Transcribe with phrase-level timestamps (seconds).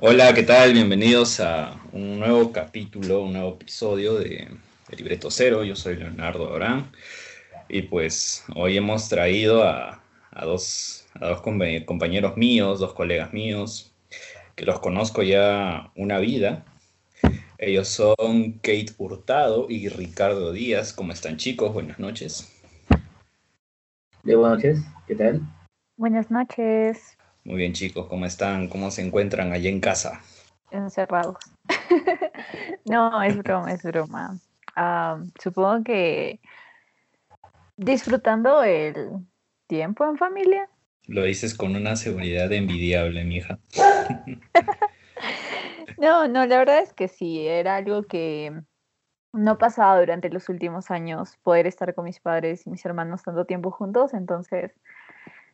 [0.00, 0.74] Hola, ¿qué tal?
[0.74, 4.46] Bienvenidos a un nuevo capítulo, un nuevo episodio de,
[4.96, 5.64] Libreto Cero.
[5.64, 6.92] Yo soy Leonardo Dorán
[7.68, 10.00] y pues hoy hemos traído a,
[10.42, 13.92] dos, a dos compañeros míos, dos colegas míos,
[14.54, 16.64] que los conozco ya una vida.
[17.58, 20.92] Ellos son Kate Hurtado y Ricardo Díaz.
[20.92, 21.74] ¿Cómo están chicos?
[21.74, 22.56] Buenas noches.
[24.22, 24.78] buenas noches,
[25.08, 25.40] ¿qué tal?
[25.96, 27.17] Buenas noches.
[27.48, 28.68] Muy bien, chicos, ¿cómo están?
[28.68, 30.20] ¿Cómo se encuentran allá en casa?
[30.70, 31.38] Encerrados.
[32.84, 34.38] no, es broma, es broma.
[35.42, 36.40] supongo que
[37.78, 39.26] disfrutando el
[39.66, 40.68] tiempo en familia.
[41.06, 43.58] Lo dices con una seguridad envidiable, mija.
[45.96, 48.52] no, no, la verdad es que sí, era algo que
[49.32, 53.46] no pasaba durante los últimos años, poder estar con mis padres y mis hermanos tanto
[53.46, 54.74] tiempo juntos, entonces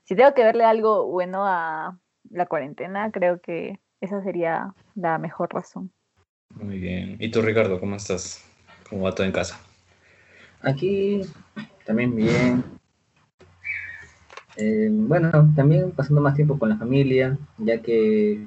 [0.04, 1.98] si tengo que verle algo bueno a
[2.30, 5.92] la cuarentena, creo que esa sería la mejor razón.
[6.54, 7.16] Muy bien.
[7.18, 8.44] ¿Y tú, Ricardo, cómo estás?
[8.88, 9.58] ¿Cómo va todo en casa?
[10.62, 11.22] Aquí
[11.84, 12.64] también bien.
[14.56, 18.46] Eh, bueno, también pasando más tiempo con la familia, ya que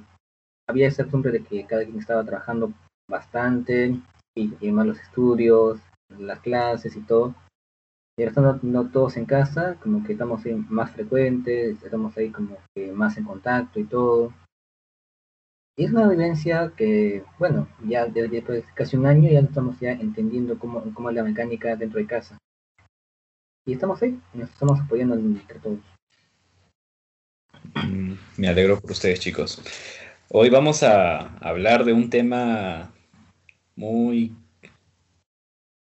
[0.67, 2.71] había esa costumbre de que cada quien estaba trabajando
[3.09, 3.99] bastante
[4.36, 5.80] y, y más los estudios,
[6.17, 7.36] las clases y todo.
[8.20, 12.32] Y ahora estando no todos en casa, como que estamos ahí más frecuentes, estamos ahí
[12.32, 14.34] como que más en contacto y todo.
[15.78, 19.92] Y es una vivencia que, bueno, ya después de casi un año ya estamos ya
[19.92, 22.40] entendiendo cómo, cómo es la mecánica dentro de casa.
[23.67, 25.80] Y estamos ahí, nos estamos apoyando entre todos.
[28.38, 29.61] Me alegro por ustedes, chicos.
[30.30, 32.92] Hoy vamos a hablar de un tema
[33.76, 34.36] muy,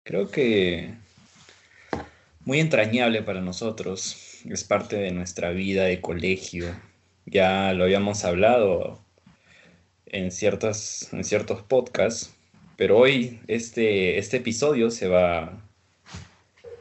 [0.05, 1.03] creo que
[2.44, 4.41] muy entrañable para nosotros.
[4.49, 6.75] Es parte de nuestra vida de colegio.
[7.27, 9.00] Ya lo habíamos hablado
[10.06, 12.34] en, ciertas, en ciertos podcasts,
[12.77, 15.62] pero hoy este, este episodio se va,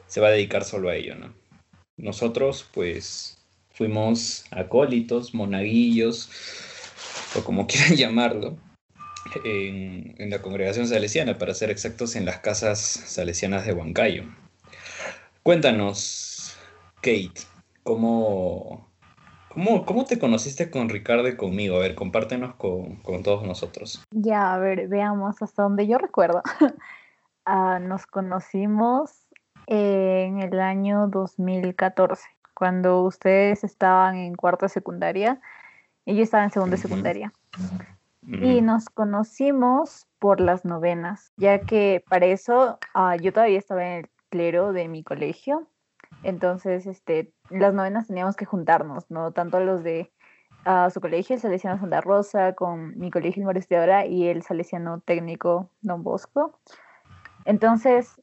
[0.06, 1.14] se va a dedicar solo a ello.
[1.14, 1.34] ¿no?
[1.96, 3.38] Nosotros pues
[3.72, 6.28] fuimos acólitos, monaguillos,
[7.36, 8.58] o como quieran llamarlo,
[9.44, 14.24] en, en la congregación salesiana, para ser exactos, en las casas salesianas de Huancayo.
[15.44, 16.56] Cuéntanos,
[17.02, 17.34] Kate,
[17.82, 18.88] ¿cómo,
[19.50, 21.76] cómo, cómo te conociste con Ricardo y conmigo?
[21.76, 24.02] A ver, compártenos con, todos nosotros.
[24.10, 26.42] Ya, a ver, veamos hasta donde yo recuerdo.
[27.46, 29.26] Ah, nos conocimos
[29.66, 35.42] en el año 2014, cuando ustedes estaban en cuarto de secundaria
[36.06, 37.34] y yo estaba en segundo de secundaria.
[38.26, 44.04] Y nos conocimos por las novenas, ya que para eso ah, yo todavía estaba en
[44.04, 44.08] el
[44.72, 45.68] de mi colegio.
[46.22, 49.32] Entonces, este, las novenas teníamos que juntarnos, ¿no?
[49.32, 50.12] Tanto los de
[50.66, 55.00] uh, su colegio, el Salesiano Santa Rosa, con mi colegio el de y el Salesiano
[55.00, 56.58] Técnico Don Bosco.
[57.44, 58.20] Entonces,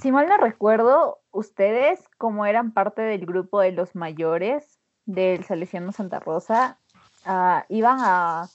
[0.00, 5.92] si mal no recuerdo, ustedes, como eran parte del grupo de los mayores del Salesiano
[5.92, 6.78] Santa Rosa,
[7.26, 8.48] uh, iban a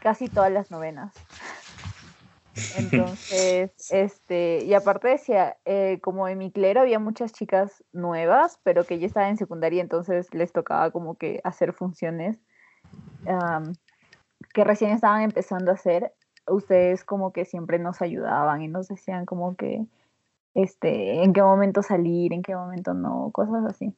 [0.00, 1.14] casi todas las novenas.
[2.76, 8.84] Entonces, este, y aparte decía, eh, como en mi clero había muchas chicas nuevas, pero
[8.84, 12.38] que ya estaban en secundaria, entonces les tocaba como que hacer funciones
[14.52, 16.12] que recién estaban empezando a hacer.
[16.46, 19.84] Ustedes como que siempre nos ayudaban y nos decían como que,
[20.54, 23.94] este, en qué momento salir, en qué momento no, cosas así.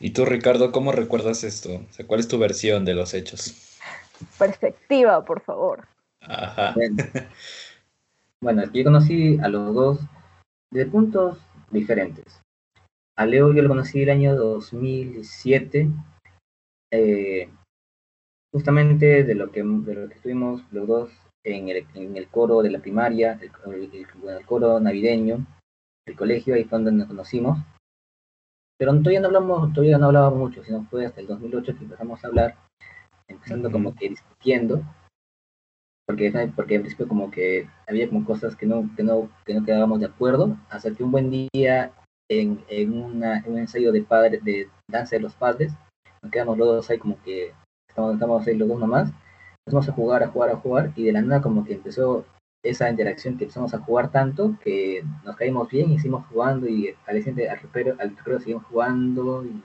[0.00, 1.82] ¿Y tú, Ricardo, cómo recuerdas esto?
[2.06, 3.65] ¿Cuál es tu versión de los hechos?
[4.38, 5.88] Perspectiva, por favor.
[8.42, 10.00] Bueno, aquí conocí a los dos
[10.70, 11.38] de puntos
[11.70, 12.42] diferentes.
[13.16, 15.88] A Leo yo lo conocí el año 2007,
[16.92, 17.48] eh,
[18.52, 21.10] justamente de lo, que, de lo que estuvimos los dos
[21.44, 25.46] en el, en el coro de la primaria, el, coro navideño,
[26.06, 27.58] el colegio, ahí fue donde nos conocimos.
[28.78, 32.22] Pero todavía no hablamos, todavía no hablábamos mucho, sino fue hasta el 2008 que empezamos
[32.22, 32.65] a hablar
[33.28, 34.82] empezando como que discutiendo,
[36.06, 39.64] porque, porque en principio como que había como cosas que no, que no, que no
[39.64, 41.92] quedábamos de acuerdo, hasta que un buen día
[42.30, 45.72] en, en, una, un ensayo de padre, de danza de los padres,
[46.22, 47.52] nos quedamos los dos ahí como que
[47.88, 49.10] estamos, estamos ahí los dos nomás,
[49.66, 52.24] empezamos a jugar, a jugar, a jugar, y de la nada como que empezó
[52.62, 56.94] esa interacción que empezamos a jugar tanto que nos caímos bien y seguimos jugando y
[57.06, 59.62] al siguiente al recreo, al recreo seguimos jugando y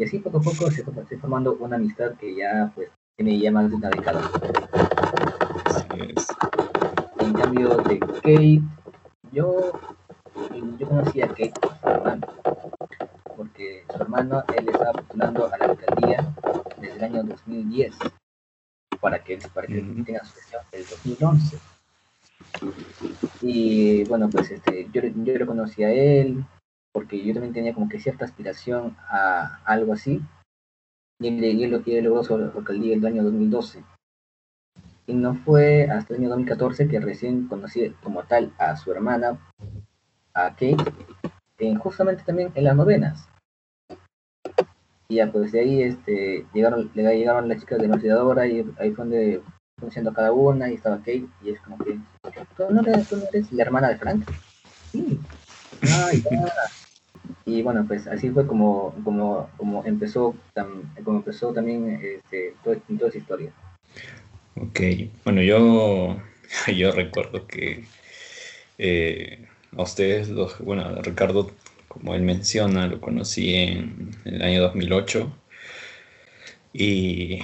[0.00, 3.50] y así poco a poco se fue formando una amistad que ya pues tiene ya
[3.50, 4.30] más de una década.
[7.18, 8.62] En cambio de Kate,
[9.32, 9.72] yo,
[10.78, 12.26] yo conocí a Kate por su hermano,
[13.36, 16.32] porque su hermano, él estaba postulando a la alcaldía
[16.80, 17.96] desde el año 2010
[19.00, 20.38] para que, para que tenga su
[20.70, 21.58] el 2011.
[23.42, 26.44] Y bueno, pues este, yo, yo lo conocí a él
[26.92, 30.20] porque yo también tenía como que cierta aspiración a algo así.
[31.20, 33.84] Y él, lo que logró sobre la el año 2012.
[35.06, 39.38] Y no fue hasta el año 2014 que recién conocí como tal a su hermana,
[40.34, 40.76] a Kate,
[41.78, 43.28] justamente también en las novenas.
[45.08, 49.04] Y ya pues de ahí este, llegaron, llegaron las chicas de Macidadora y ahí fue
[49.04, 49.42] donde
[49.80, 51.98] conociendo cada una y estaba Kate y es como que
[52.56, 54.28] ¿tú no eres, la hermana de Frank?
[54.92, 55.20] Sí.
[57.44, 60.34] Y bueno, pues así fue como, como, como empezó
[61.04, 63.50] como empezó también este, toda esa historia.
[64.56, 64.80] Ok,
[65.24, 66.16] bueno, yo,
[66.76, 67.84] yo recuerdo que
[68.78, 69.46] eh,
[69.76, 71.50] a ustedes, los, bueno, Ricardo,
[71.88, 75.32] como él menciona, lo conocí en, el año 2008
[76.72, 77.40] y,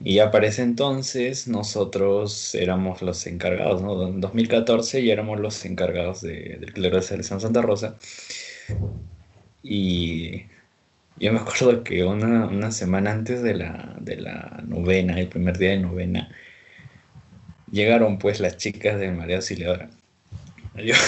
[0.00, 4.08] y ya para ese entonces nosotros éramos los encargados, ¿no?
[4.08, 7.96] En 2014 ya éramos los encargados de, del clero de Selección Santa Rosa
[9.62, 10.44] y
[11.18, 15.58] yo me acuerdo que una, una semana antes de la, de la novena, el primer
[15.58, 16.30] día de novena,
[17.70, 19.90] llegaron pues las chicas de María Auxiliadora.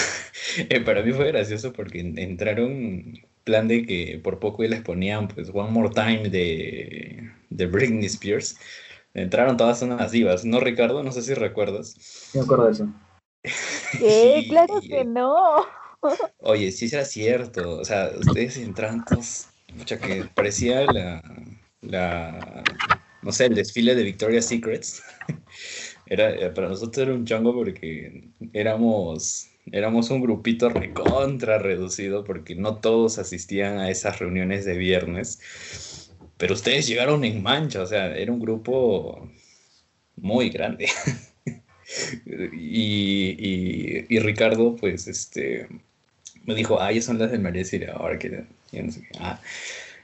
[0.69, 5.27] Eh, para mí fue gracioso porque entraron plan de que por poco y les ponían
[5.27, 8.57] pues One More Time de, de Britney Spears.
[9.13, 11.03] Entraron todas unas divas, ¿no, Ricardo?
[11.03, 12.31] No sé si recuerdas.
[12.33, 12.87] Me acuerdo de eso.
[13.99, 14.45] ¿Qué?
[14.49, 15.65] claro que no.
[16.39, 17.77] Oye, sí era cierto.
[17.77, 19.47] O sea, ustedes entraron todos.
[19.75, 21.21] Mucha que parecía la,
[21.81, 22.63] la.
[23.21, 25.03] No sé, el desfile de Victoria's Secrets.
[26.07, 32.55] Era, eh, para nosotros era un chango porque éramos, éramos un grupito recontra reducido porque
[32.55, 36.11] no todos asistían a esas reuniones de viernes.
[36.37, 39.29] Pero ustedes llegaron en mancha, o sea, era un grupo
[40.15, 40.87] muy grande.
[42.53, 45.67] y, y, Ricardo, pues, este,
[46.45, 47.63] me dijo, ah, son las del María
[47.93, 48.29] ahora que
[48.71, 49.19] no sé qué.
[49.19, 49.39] Ah,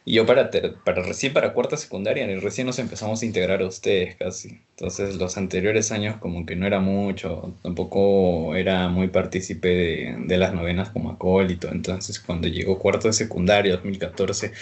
[0.07, 0.49] y yo para,
[0.85, 4.61] para recién para cuarta secundaria, recién nos empezamos a integrar a ustedes casi.
[4.69, 10.53] Entonces los anteriores años como que no era mucho, tampoco era muy partícipe de, las
[10.53, 11.67] novenas como acólito.
[11.69, 14.53] Entonces cuando llegó cuarto de secundaria, 2014,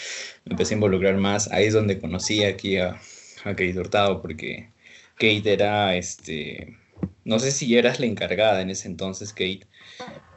[0.46, 1.52] me empecé a involucrar más.
[1.52, 3.00] Ahí es donde conocí aquí a,
[3.44, 4.70] a Kate Hurtado, porque
[5.14, 6.76] Kate era, este,
[7.24, 9.68] no sé si eras la encargada en ese entonces, Kate.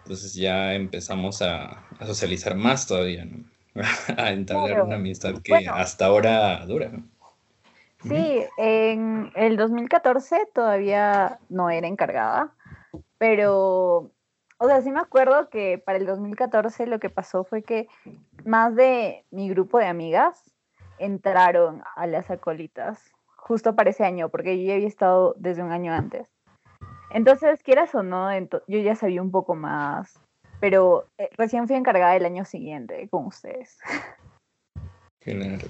[0.02, 3.57] Entonces ya empezamos a, a socializar más todavía, ¿no?
[4.16, 6.90] a entablar una amistad que hasta ahora dura.
[8.02, 12.54] Sí, en el 2014 todavía no era encargada,
[13.18, 14.12] pero,
[14.58, 17.88] o sea, sí me acuerdo que para el 2014 lo que pasó fue que
[18.44, 20.54] más de mi grupo de amigas
[20.98, 25.72] entraron a las acolitas justo para ese año, porque yo ya había estado desde un
[25.72, 26.28] año antes.
[27.10, 30.20] Entonces, quieras o no, yo ya sabía un poco más
[30.60, 33.78] pero eh, recién fui encargada el año siguiente con ustedes.
[35.20, 35.68] Claro.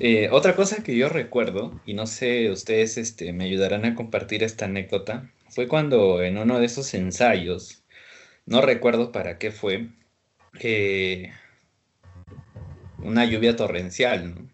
[0.00, 4.44] Eh, otra cosa que yo recuerdo, y no sé, ustedes este, me ayudarán a compartir
[4.44, 7.82] esta anécdota, fue cuando en uno de esos ensayos,
[8.46, 9.88] no recuerdo para qué fue,
[10.60, 11.32] eh,
[12.98, 14.48] una lluvia torrencial, ¿no?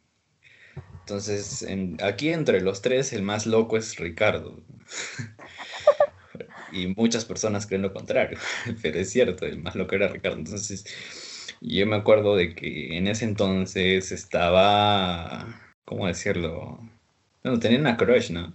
[1.01, 1.67] Entonces,
[2.03, 4.63] aquí entre los tres, el más loco es Ricardo.
[6.75, 8.39] y muchas personas creen lo contrario,
[8.83, 10.39] pero es cierto, el más loco era Ricardo.
[10.39, 10.85] Entonces,
[11.61, 16.79] yo me acuerdo de que en ese entonces estaba, ¿cómo decirlo?
[17.43, 18.55] Bueno, tenía una crush, ¿no?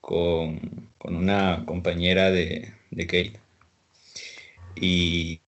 [0.00, 3.34] Con, una compañera de, Kate.
[4.76, 5.40] Y,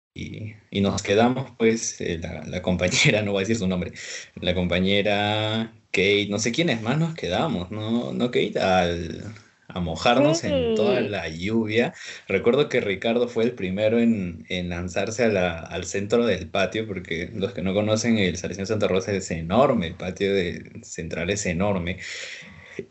[0.72, 3.92] nos quedamos, pues, eh, la, la, compañera, no voy a decir su nombre,
[4.40, 8.12] la compañera Kate, no sé quiénes más nos quedamos, ¿no?
[8.12, 9.34] No Kate, al,
[9.74, 11.94] a mojarnos en toda la lluvia.
[12.28, 17.62] Recuerdo que Ricardo fue el primero en, lanzarse al centro del patio, porque los que
[17.62, 21.98] no conocen, el Salesiano Santa Rosa es enorme, el patio de, central es enorme.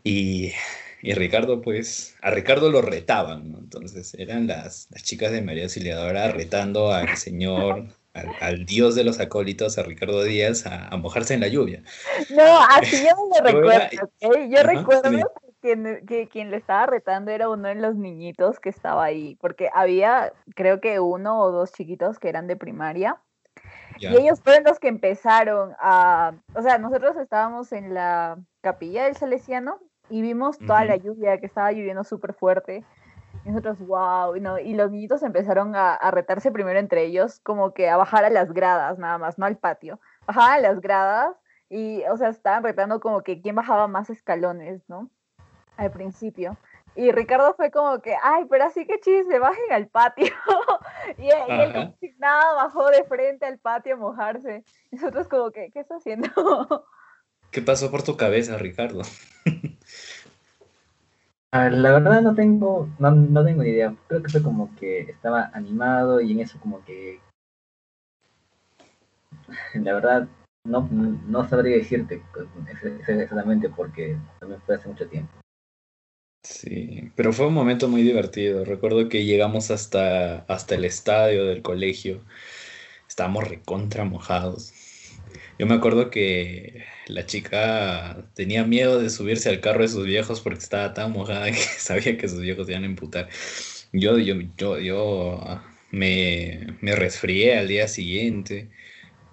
[0.04, 0.52] Y,
[1.02, 7.16] Ricardo, pues, a Ricardo lo retaban, Entonces eran las, chicas de María Auxiliadora retando al
[7.16, 11.82] señor, al, dios de los acólitos, a Ricardo Díaz, a, mojarse en la lluvia.
[12.30, 14.10] No, así yo no me recuerdo,
[14.48, 15.10] Yo recuerdo
[15.62, 19.70] quien, que, quien le estaba retando era uno de los niñitos que estaba ahí, porque
[19.72, 23.18] había, creo que uno o dos chiquitos que eran de primaria.
[23.98, 29.16] Y ellos fueron los que empezaron a, o sea, nosotros estábamos en la capilla del
[29.16, 29.78] Salesiano
[30.10, 32.84] y vimos toda la lluvia, que estaba lloviendo súper fuerte.
[33.44, 37.88] Y nosotros, wow, y los niñitos empezaron a, a, retarse primero entre ellos, como que
[37.88, 40.00] a bajar a las gradas, nada más, no al patio.
[40.26, 41.36] Bajaban a las gradas
[41.68, 45.10] y, o sea, estaban retando como que quién bajaba más escalones, ¿no?
[45.76, 46.56] Al principio.
[46.94, 50.26] Y Ricardo fue como que, ay, pero así que chiste, bajen al patio.
[51.18, 54.64] y, él como si nada bajó de frente al patio a mojarse.
[54.90, 56.28] Y nosotros como que, ¿qué está haciendo?
[57.50, 59.02] ¿Qué pasó por tu cabeza, Ricardo?
[61.52, 63.94] la verdad no tengo, no, no tengo idea.
[64.08, 67.20] Creo que fue como que estaba animado y en eso como que...
[69.74, 70.28] La verdad
[70.64, 72.22] no, no sabría decirte
[73.08, 75.41] exactamente porque también fue hace mucho tiempo.
[76.42, 78.64] Sí, pero fue un momento muy divertido.
[78.64, 82.20] Recuerdo que llegamos hasta, hasta el estadio del colegio.
[83.08, 84.72] Estábamos recontra mojados.
[85.58, 90.40] Yo me acuerdo que la chica tenía miedo de subirse al carro de sus viejos
[90.40, 93.28] porque estaba tan mojada que sabía que sus viejos iban a imputar.
[93.92, 98.70] Yo, yo, yo, yo me, me resfrié al día siguiente.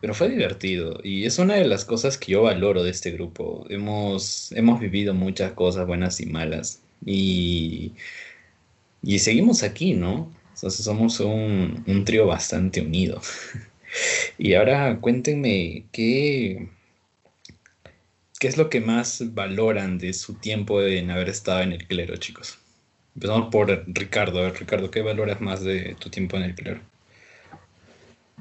[0.01, 3.65] Pero fue divertido y es una de las cosas que yo valoro de este grupo.
[3.69, 7.93] Hemos, hemos vivido muchas cosas buenas y malas y,
[9.01, 10.31] y seguimos aquí, ¿no?
[10.55, 13.21] Entonces somos un, un trío bastante unido.
[14.37, 16.69] y ahora cuéntenme qué,
[18.39, 22.17] qué es lo que más valoran de su tiempo en haber estado en el clero,
[22.17, 22.59] chicos.
[23.15, 24.39] Empezamos por Ricardo.
[24.39, 26.81] A ver, Ricardo, ¿qué valoras más de tu tiempo en el clero?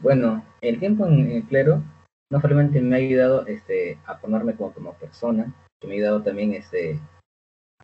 [0.03, 1.83] Bueno, el tiempo en el clero
[2.31, 7.01] no solamente me ha ayudado este, a formarme como, persona, me ha ayudado también este,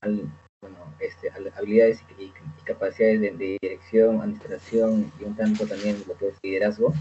[0.02, 0.30] al,
[0.64, 2.32] bueno, este, habilidades y,
[2.64, 6.94] capacidades de, dirección, administración y un tanto también lo que es liderazgo,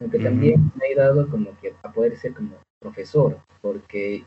[0.00, 4.24] aunque también me ha ayudado como que a poder ser como profesor, porque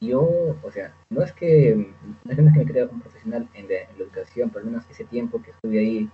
[0.00, 0.22] yo,
[0.62, 1.92] o sea, no es que,
[2.24, 4.86] no es que me crea un profesional en la, en la educación, pero al menos
[4.90, 6.10] ese tiempo que estuve ahí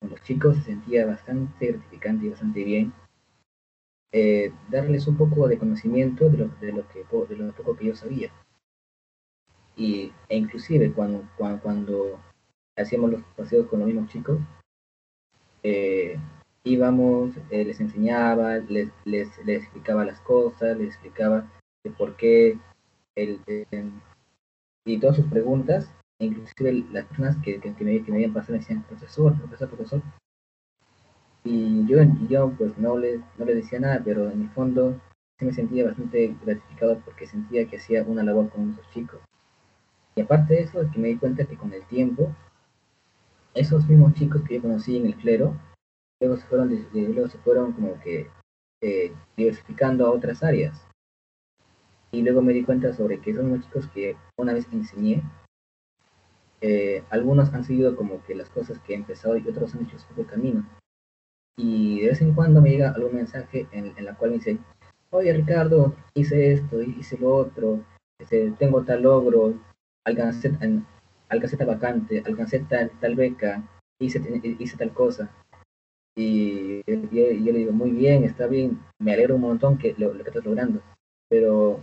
[0.00, 2.92] con los chicos se sentía bastante gratificante y bastante bien.
[4.12, 7.86] Eh, darles un poco de conocimiento de lo, de lo, que, de lo poco que
[7.86, 8.30] yo sabía.
[9.76, 12.20] Y, e inclusive cuando, cuando,
[12.76, 14.38] hacíamos los paseos con los mismos chicos,
[15.62, 16.18] eh,
[16.64, 21.50] íbamos, eh, les enseñaba, les, les, les, explicaba las cosas, les explicaba
[21.96, 22.58] por qué,
[23.16, 23.40] el,
[24.84, 28.58] y todas sus preguntas, inclusive las personas que, que, me, que me habían pasado me
[28.60, 30.02] decían, profesor, profesor, profesor.
[31.44, 31.98] Y yo,
[32.28, 35.00] yo pues no le, no le decía nada, pero en el fondo
[35.38, 39.20] sí me sentía bastante gratificado porque sentía que hacía una labor con esos chicos.
[40.14, 42.34] Y aparte de eso, es que me di cuenta que con el tiempo,
[43.54, 45.54] esos mismos chicos que yo conocí en el clero,
[46.20, 48.28] luego se fueron, luego se fueron como que
[48.82, 50.86] eh, diversificando a otras áreas.
[52.12, 55.22] Y luego me di cuenta sobre que esos mismos chicos que una vez enseñé,
[56.60, 59.98] eh, algunos han seguido como que las cosas que he empezado y otros han hecho
[59.98, 60.68] su propio camino.
[61.56, 64.58] Y de vez en cuando me llega algún mensaje en, en la cual me dice,
[65.10, 67.84] oye Ricardo, hice esto, hice lo otro,
[68.18, 69.54] este, tengo tal logro,
[70.04, 70.52] alcancé,
[71.28, 73.62] alcancé tal vacante, alcancé tal, tal beca,
[73.98, 74.20] hice,
[74.58, 75.30] hice tal cosa.
[76.16, 80.28] Y yo, le digo, muy bien, está bien, me alegro un montón que lo, que
[80.28, 80.82] estás logrando,
[81.28, 81.80] pero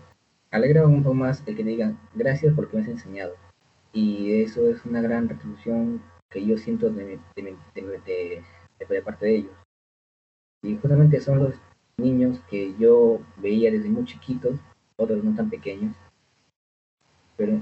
[0.52, 3.36] alegra un poco más el que me digan, gracias porque me has enseñado
[3.94, 9.52] y eso es una gran retribución que yo siento de, de, parte de ellos.
[10.62, 11.56] Y justamente son los
[11.98, 14.60] niños que yo veía desde muy chiquitos,
[14.98, 15.96] otros no tan pequeños,
[17.38, 17.60] pero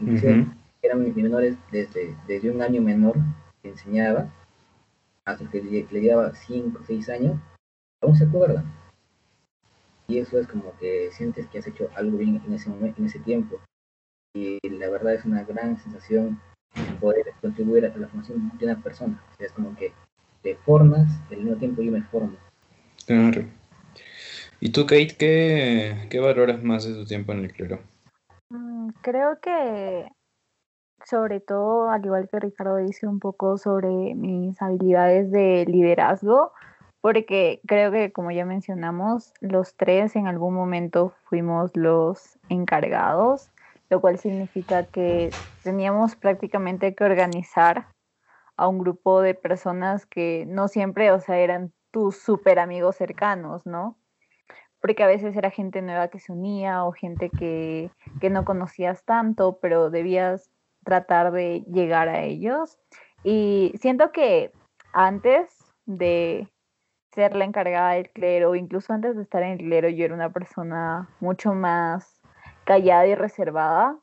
[0.82, 3.16] eran mis menores desde, desde un año menor
[3.62, 4.34] que enseñaba,
[5.26, 7.40] hasta que le, le llevaba 5 o 6 años,
[8.02, 8.66] aún se acuerdan.
[10.08, 13.08] Y eso es como que sientes que has hecho algo bien en ese, momento, en
[13.08, 13.60] ese tiempo
[14.36, 16.40] y la verdad es una gran sensación
[17.00, 19.24] poder contribuir a la formación de una persona.
[19.40, 19.94] es como que
[20.44, 22.36] te formas y al mismo tiempo yo me formo.
[23.08, 23.46] Claro.
[24.60, 27.80] ¿Y tú, Kate, qué, qué valoras más de tu tiempo en el clero?
[29.06, 30.10] Creo que
[31.06, 36.52] sobre todo, al igual que Ricardo dice un poco sobre mis habilidades de liderazgo,
[37.02, 43.52] porque creo que como ya mencionamos, los tres en algún momento fuimos los encargados
[43.90, 45.30] lo cual significa que
[45.64, 47.88] teníamos prácticamente que organizar
[48.58, 53.66] a un grupo de personas que no siempre, o sea, eran tus súper amigos cercanos,
[53.66, 53.98] ¿no?
[54.86, 57.90] Porque a veces era gente nueva que se unía o gente que,
[58.22, 60.52] que no conocías tanto, pero debías
[60.84, 62.78] tratar de llegar a ellos.
[63.24, 64.52] Y siento que
[64.94, 66.48] antes de
[67.16, 70.32] ser la encargada del clero, incluso antes de estar en el clero, yo era una
[70.32, 72.22] persona mucho más
[72.64, 73.98] callada y reservada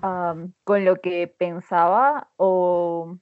[0.00, 3.18] con lo que pensaba o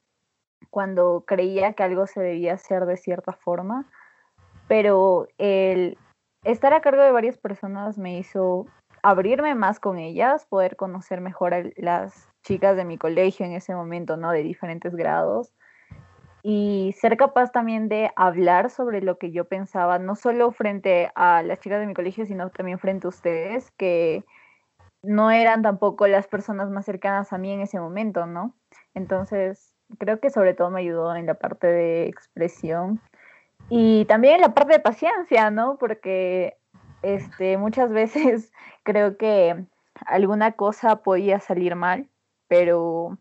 [0.70, 3.90] cuando creía que algo se debía hacer de cierta forma,
[4.68, 5.98] pero el
[6.46, 8.66] estar a cargo de varias personas me hizo
[9.02, 13.74] abrirme más con ellas, poder conocer mejor a las chicas de mi colegio en ese
[13.74, 14.30] momento, ¿no?
[14.30, 15.52] De diferentes grados.
[16.42, 21.42] Y ser capaz también de hablar sobre lo que yo pensaba, no solo frente a
[21.42, 24.24] las chicas de mi colegio, sino también frente a ustedes, que
[25.02, 28.54] no eran tampoco las personas más cercanas a mí en ese momento, ¿no?
[28.94, 33.00] Entonces, creo que sobre todo me ayudó en la parte de expresión
[33.68, 35.76] y también la parte de paciencia, ¿no?
[35.78, 36.56] Porque
[37.02, 39.66] este, muchas veces creo que
[40.06, 42.08] alguna cosa podía salir mal,
[42.48, 43.18] pero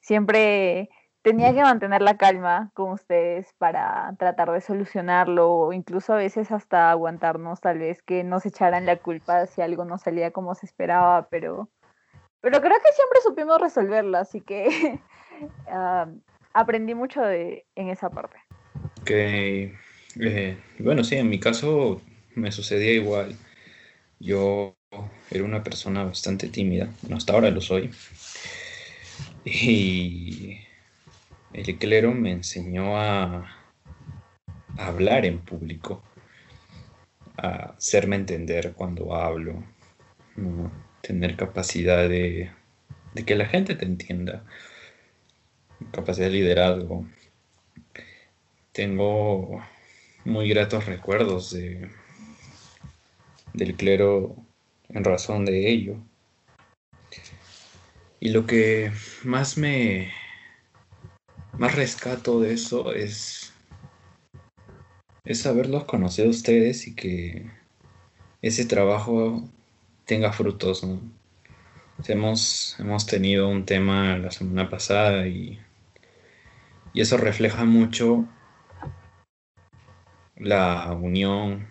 [0.00, 0.90] siempre
[1.22, 6.50] tenía que mantener la calma con ustedes para tratar de solucionarlo, o incluso a veces
[6.52, 10.66] hasta aguantarnos, tal vez que nos echaran la culpa si algo no salía como se
[10.66, 11.68] esperaba, pero,
[12.40, 15.00] pero creo que siempre supimos resolverlo, así que
[15.68, 16.06] ah,
[16.54, 18.38] aprendí mucho de, en esa parte.
[19.02, 19.10] Ok,
[20.20, 22.02] eh, bueno, sí, en mi caso
[22.34, 23.36] me sucedía igual.
[24.20, 24.76] Yo
[25.30, 27.90] era una persona bastante tímida, bueno, hasta ahora lo soy.
[29.44, 30.58] Y
[31.52, 33.54] el clero me enseñó a,
[34.76, 36.02] hablar en público,
[37.36, 39.64] a hacerme entender cuando hablo,
[41.00, 42.50] tener capacidad de,
[43.26, 44.44] que la gente te entienda,
[45.92, 47.06] capacidad de liderazgo.
[48.72, 49.60] Tengo
[50.24, 51.90] muy gratos recuerdos de,
[53.52, 54.36] del clero
[54.88, 55.96] en razón de ello.
[58.20, 58.90] Y lo que
[59.24, 60.12] más me,
[61.56, 63.52] más rescato de eso es,
[65.24, 67.50] es haberlos conocido a ustedes y que
[68.42, 69.48] ese trabajo
[70.04, 70.86] tenga frutos.
[72.06, 75.60] Hemos, hemos tenido un tema la semana pasada y,
[76.92, 78.28] y eso refleja mucho
[80.38, 81.66] la unión,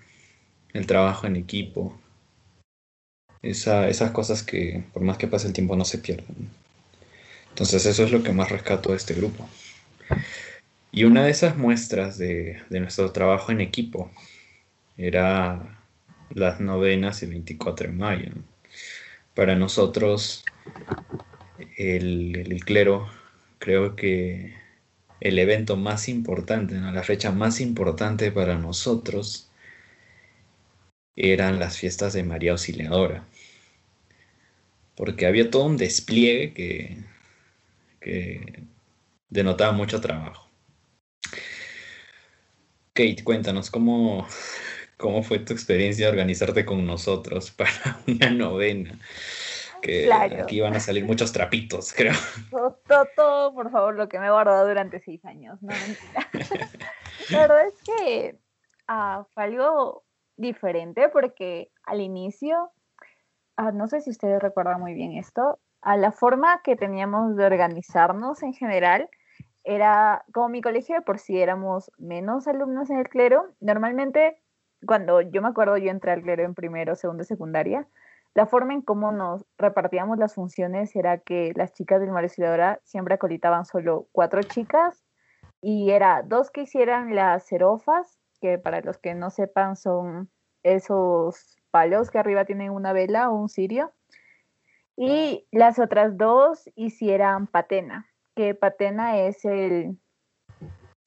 [0.74, 1.98] el trabajo en equipo,
[3.42, 6.50] esas cosas que por más que pase el tiempo no se pierden.
[7.50, 9.48] Entonces eso es lo que más rescato de este grupo.
[10.92, 14.12] Y una de esas muestras de, nuestro trabajo en equipo
[14.98, 15.80] era
[16.30, 18.32] las novenas el 24 de mayo.
[19.34, 20.44] Para nosotros,
[21.78, 23.08] el, clero,
[23.60, 24.56] creo que
[25.20, 29.50] el evento más importante, la fecha más importante para nosotros
[31.16, 33.26] eran las fiestas de María Auxiliadora.
[34.96, 36.98] Porque había todo un despliegue que,
[38.00, 38.64] que
[39.30, 40.50] denotaba mucho trabajo.
[42.94, 44.28] Kate, cuéntanos cómo,
[44.98, 49.00] cómo fue tu experiencia organizarte con nosotros para una novena.
[49.88, 52.14] Que aquí van a salir muchos trapitos, creo.
[52.52, 55.62] Todo, todo, por favor, lo que me he guardado durante seis años.
[55.62, 55.74] No,
[57.30, 58.38] La verdad es que
[58.88, 60.04] ah, fue algo
[60.36, 62.72] diferente porque al inicio,
[63.56, 67.46] ah, no sé si ustedes recuerdan muy bien esto, a la forma que teníamos de
[67.46, 69.10] organizarnos en general
[69.64, 74.42] era, como mi colegio de por sí éramos menos alumnos en el clero, normalmente
[74.86, 77.88] cuando yo me acuerdo yo entré al clero en primero, segundo, secundaria,
[78.38, 82.30] la forma en cómo nos repartíamos las funciones era que las chicas del Mario
[82.84, 85.04] siempre acolitaban solo cuatro chicas
[85.60, 90.30] y era dos que hicieran las serofas, que para los que no sepan son
[90.62, 93.92] esos palos que arriba tienen una vela o un cirio,
[94.96, 99.98] y las otras dos hicieran patena que patena es el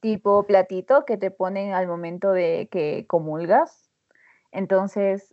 [0.01, 3.89] tipo platito que te ponen al momento de que comulgas.
[4.51, 5.33] Entonces,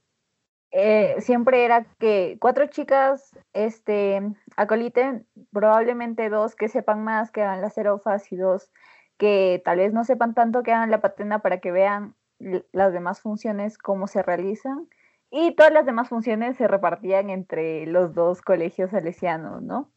[0.71, 4.21] eh, siempre era que cuatro chicas este,
[4.57, 8.71] acoliten, probablemente dos que sepan más que hagan las serofas y dos
[9.17, 12.15] que tal vez no sepan tanto que hagan la patena para que vean
[12.71, 14.87] las demás funciones, cómo se realizan.
[15.31, 19.89] Y todas las demás funciones se repartían entre los dos colegios salesianos, ¿no?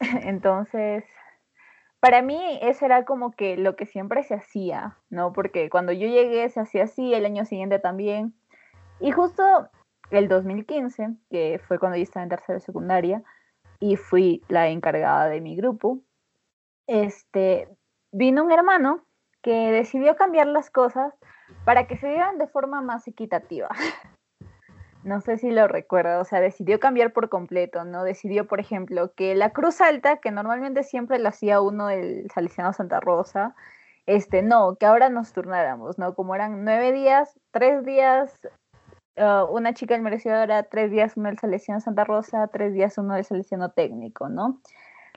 [0.24, 1.04] Entonces,
[2.00, 5.32] para mí eso era como que lo que siempre se hacía, ¿no?
[5.32, 8.34] Porque cuando yo llegué se hacía así, el año siguiente también.
[8.98, 9.68] Y justo
[10.10, 13.22] el 2015, que fue cuando yo estaba en tercera secundaria
[13.78, 16.00] y fui la encargada de mi grupo,
[16.86, 17.68] este,
[18.12, 19.04] vino un hermano
[19.42, 21.14] que decidió cambiar las cosas
[21.64, 23.68] para que se dieran de forma más equitativa.
[25.02, 28.04] no sé si lo recuerdo, o sea, decidió cambiar por completo, ¿no?
[28.04, 32.72] Decidió, por ejemplo, que la cruz alta, que normalmente siempre la hacía uno del Salesiano
[32.72, 33.54] Santa Rosa,
[34.06, 36.14] este, no, que ahora nos turnáramos, ¿no?
[36.14, 38.40] Como eran nueve días, tres días
[39.16, 43.14] uh, una chica del merecedora, tres días uno del Salesiano Santa Rosa, tres días uno
[43.14, 44.60] del Salesiano Técnico, ¿no?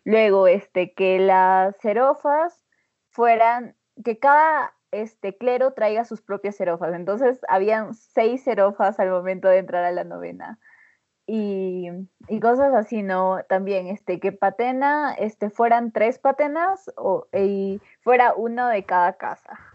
[0.06, 2.66] Luego, este, que las serofas
[3.10, 6.94] fueran, que cada este clero traiga sus propias serofas.
[6.94, 10.60] Entonces, habían seis serofas al momento de entrar a la novena.
[11.26, 11.90] y,
[12.28, 13.40] y, cosas así, ¿no?
[13.48, 19.73] También, este, que patena, este, fueran tres patenas o, y fuera uno de cada casa.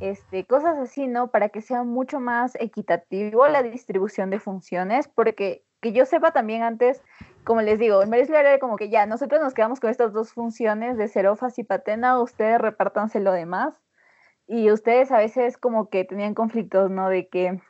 [0.00, 1.30] Este, cosas así, ¿no?
[1.30, 6.62] Para que sea mucho más equitativo la distribución de funciones, porque que yo sepa también
[6.62, 7.02] antes,
[7.44, 10.32] como les digo, en Marisla era como que ya, nosotros nos quedamos con estas dos
[10.32, 13.80] funciones de serofas y patena, ustedes repártanse lo demás.
[14.46, 17.08] Y ustedes a veces como que tenían conflictos, ¿no?
[17.08, 17.60] De que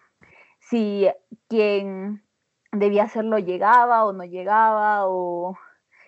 [0.61, 1.09] si
[1.49, 2.25] quien
[2.73, 5.57] debía hacerlo llegaba o no llegaba, o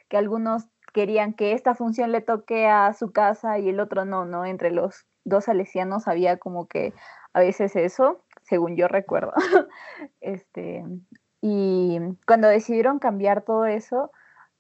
[0.09, 4.25] que algunos querían que esta función le toque a su casa y el otro no,
[4.25, 4.45] ¿no?
[4.45, 6.93] Entre los dos salesianos había como que
[7.33, 9.33] a veces eso, según yo recuerdo.
[10.21, 10.85] este,
[11.41, 14.11] y cuando decidieron cambiar todo eso,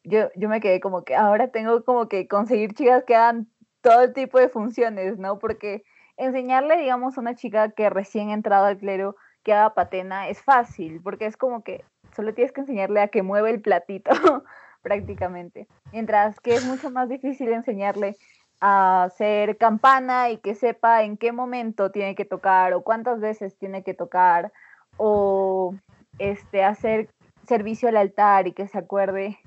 [0.04, 3.48] yo, yo me quedé como que ahora tengo como que conseguir chicas que hagan
[3.82, 5.38] todo tipo de funciones, ¿no?
[5.38, 5.84] Porque
[6.16, 10.42] enseñarle, digamos, a una chica que recién ha entrado al clero que haga patena es
[10.42, 14.10] fácil, porque es como que solo tienes que enseñarle a que mueva el platito
[14.82, 15.66] prácticamente.
[15.92, 18.16] Mientras que es mucho más difícil enseñarle
[18.60, 23.56] a hacer campana y que sepa en qué momento tiene que tocar o cuántas veces
[23.56, 24.52] tiene que tocar
[24.96, 25.74] o
[26.18, 27.08] este hacer
[27.46, 29.38] servicio al altar y que se acuerde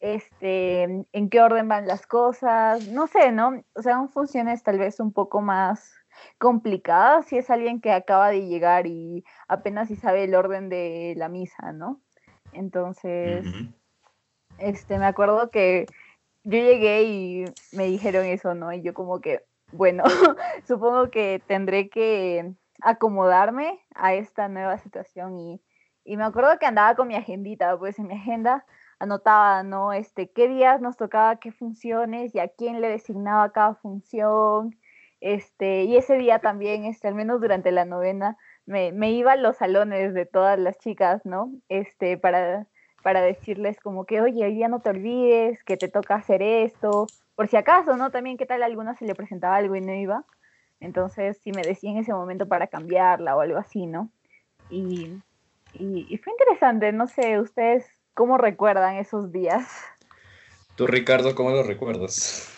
[0.00, 3.62] este en qué orden van las cosas, no sé, ¿no?
[3.74, 5.92] O sea, son funciones tal vez un poco más
[6.38, 11.14] complicadas si es alguien que acaba de llegar y apenas si sabe el orden de
[11.16, 12.00] la misa, ¿no?
[12.52, 13.46] Entonces,
[14.58, 15.86] este, me acuerdo que
[16.44, 18.72] yo llegué y me dijeron eso, ¿no?
[18.72, 20.04] Y yo como que, bueno,
[20.68, 25.60] supongo que tendré que acomodarme a esta nueva situación y,
[26.04, 28.66] y, me acuerdo que andaba con mi agendita, pues en mi agenda
[28.98, 29.92] anotaba, ¿no?
[29.92, 34.76] Este, qué días nos tocaba qué funciones y a quién le designaba cada función,
[35.24, 39.36] este, y ese día también, este, al menos durante la novena, me, me iba a
[39.36, 41.50] los salones de todas las chicas, ¿no?
[41.70, 42.66] Este, para,
[43.04, 47.06] para decirles como que, oye, hoy día no te olvides, que te toca hacer esto,
[47.36, 48.10] por si acaso, ¿no?
[48.10, 50.24] También qué tal a alguna se le presentaba algo y no iba.
[50.80, 54.08] Entonces, si me decía en ese momento para cambiarla o algo así, ¿no?
[54.70, 55.20] Y,
[55.74, 59.68] y, fue interesante, no sé, ustedes cómo recuerdan esos días.
[60.74, 62.54] Tú, Ricardo, ¿cómo lo recuerdas?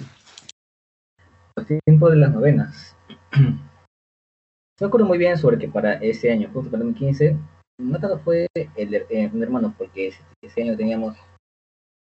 [1.57, 2.97] Los tiempos de las novenas.
[4.81, 7.37] Me acuerdo muy bien sobre que para ese año, justo para 2015,
[7.79, 10.13] no tanto fue el, eh, un hermano, porque
[10.43, 11.17] ese, año teníamos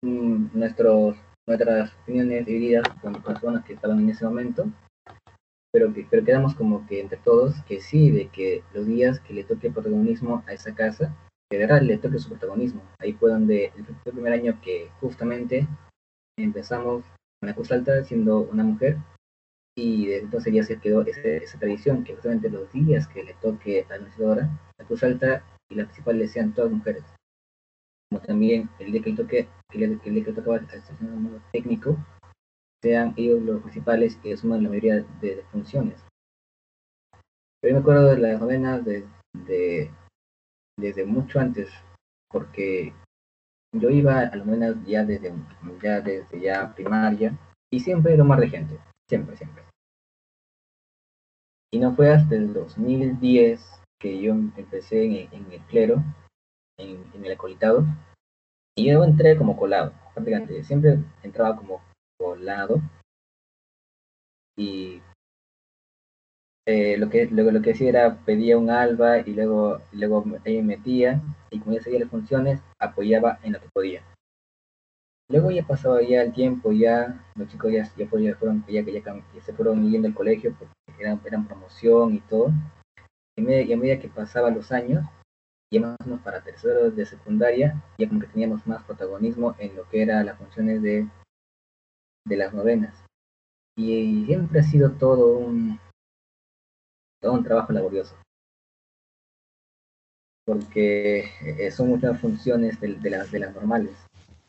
[0.02, 4.66] mm, nuestros, nuestras opiniones divididas con personas que estaban en ese momento,
[5.72, 9.34] pero, que, pero quedamos como que entre todos que sí, de que los días que
[9.34, 11.14] le toque protagonismo a esa casa,
[11.50, 12.82] que de verdad le toque su protagonismo.
[12.98, 15.68] Ahí fue donde el, primer año que justamente
[16.38, 17.04] empezamos
[17.40, 18.96] con la Cruz Alta siendo una mujer
[19.78, 23.82] y desde entonces ya se quedó esa tradición que justamente los días que le toque
[23.82, 27.04] a la anunciadora, la cruz alta y la principal le sean todas mujeres.
[28.10, 30.68] Como también el día que toque, que le, que tocaba al
[31.52, 31.96] técnico,
[32.82, 36.04] sean ellos los principales que asuman la mayoría de, funciones.
[37.60, 39.06] Pero yo me acuerdo de las novenas de,
[39.46, 39.90] de,
[40.78, 41.70] desde mucho antes,
[42.30, 42.92] porque
[43.72, 45.34] yo iba a las novenas ya desde
[45.82, 47.36] ya desde ya primaria
[47.72, 49.64] y siempre era más de gente, siempre, siempre.
[51.72, 53.60] Y no fue hasta el 2010
[53.98, 56.02] que yo empecé en, el clero,
[56.78, 57.84] en, el acolitado,
[58.76, 60.62] y yo entré como colado, prácticamente.
[60.64, 61.82] Siempre entraba como
[62.18, 62.80] colado.
[64.56, 65.02] Y
[66.66, 70.62] eh, lo que luego lo que hacía era pedía un alba y luego luego ahí
[70.62, 74.02] metía y como ya seguía las funciones apoyaba en lo que podía
[75.28, 79.00] luego ya pasaba ya el tiempo ya los chicos ya, ya, fueron ya, ya,
[79.34, 80.56] ya se fueron yendo al colegio
[80.98, 82.52] eran, eran promoción y todo.
[83.36, 85.04] Y, a medida que pasaban los años,
[85.70, 89.76] ya más o menos para terceros de secundaria, ya como que teníamos más protagonismo en
[89.76, 91.06] lo que era las funciones de,
[92.26, 93.04] de las novenas.
[93.76, 95.78] Y siempre ha sido todo un,
[97.20, 98.16] todo un trabajo laborioso.
[100.46, 103.96] Porque eh, son muchas funciones de, de, las, de las normales.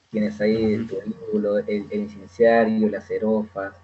[0.10, 0.90] Tienes ahí el,
[1.68, 3.76] el, el incenciario, las serofas,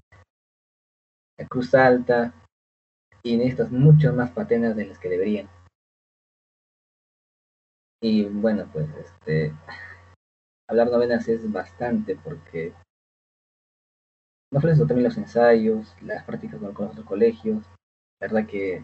[1.37, 2.33] la cruz alta,
[3.23, 5.49] y necesitas muchas más patenas de las que deberían.
[8.01, 9.53] Y bueno, pues este
[10.69, 12.73] hablar novenas es bastante porque
[14.51, 17.63] no solo eso, también los ensayos, las prácticas con, los otros colegios,
[18.19, 18.83] la verdad que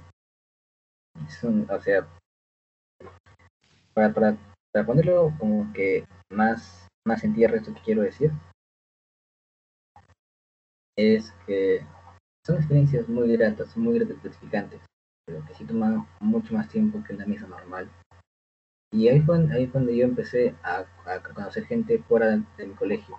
[1.27, 2.07] es un, o sea,
[3.93, 4.37] para, para,
[4.71, 8.31] para ponerlo como que más, más en tierra esto que quiero decir,
[10.95, 11.85] es que
[12.49, 14.81] son experiencias muy gratas, muy gratificantes,
[15.25, 17.89] pero que sí toman mucho más tiempo que la misa normal.
[18.91, 22.73] Y ahí fue, ahí fue donde yo empecé a, a conocer gente fuera de mi
[22.73, 23.15] colegio.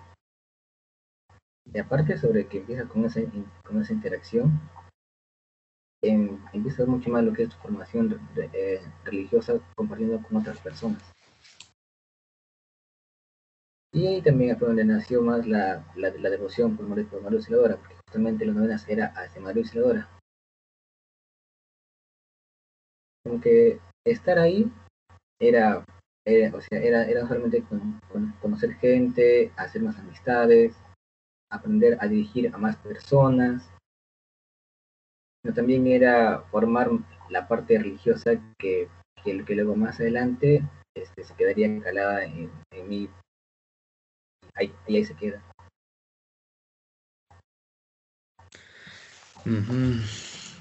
[1.73, 3.21] Y aparte sobre que empieza con esa,
[3.63, 4.59] con esa interacción,
[6.03, 11.01] em, empieza mucho más lo que es tu formación eh, religiosa compartiendo con otras personas.
[13.93, 17.77] Y ahí también fue donde nació más la, la, devoción por María, Auxiliadora,
[18.11, 20.09] justamente las novenas era hacia María Auxiliadora.
[23.23, 24.69] Como que estar ahí
[25.39, 25.85] era,
[26.27, 27.63] era o sea, era, era solamente
[28.41, 30.75] conocer gente, hacer más amistades,
[31.49, 33.71] aprender a dirigir a más personas,
[35.41, 36.89] pero también era formar
[37.29, 38.89] la parte religiosa que,
[39.23, 40.63] que, luego más adelante
[40.97, 43.09] este, se quedaría encalada en, en mí.
[44.55, 45.41] Ahí, ahí, se queda.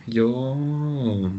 [0.07, 1.33] Yo,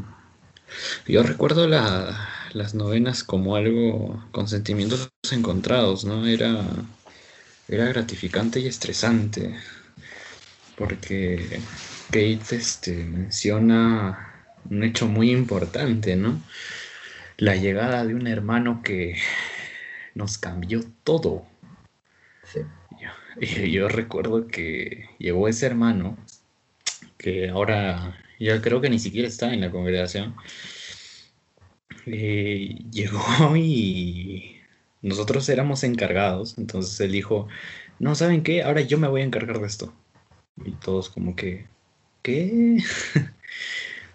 [1.08, 6.28] yo recuerdo la, las novenas como algo con sentimientos encontrados, ¿no?
[6.28, 6.64] Era,
[7.68, 9.56] era gratificante y estresante,
[10.78, 11.62] porque
[12.08, 16.42] Kate este, menciona un hecho muy importante, ¿no?
[17.38, 19.16] La llegada de un hermano que
[20.14, 21.46] nos cambió todo.
[22.44, 22.60] Sí.
[23.00, 26.18] Yo, yo recuerdo que llegó ese hermano,
[27.22, 30.36] que ahora ya creo que ni siquiera está en la congregación,
[32.08, 34.58] eh, llegó y
[35.02, 37.48] nosotros éramos encargados, entonces él dijo,
[38.00, 38.64] no, ¿saben qué?
[38.64, 39.94] Ahora yo me voy a encargar de esto.
[40.66, 41.68] Y todos como que,
[42.24, 42.78] ¿qué?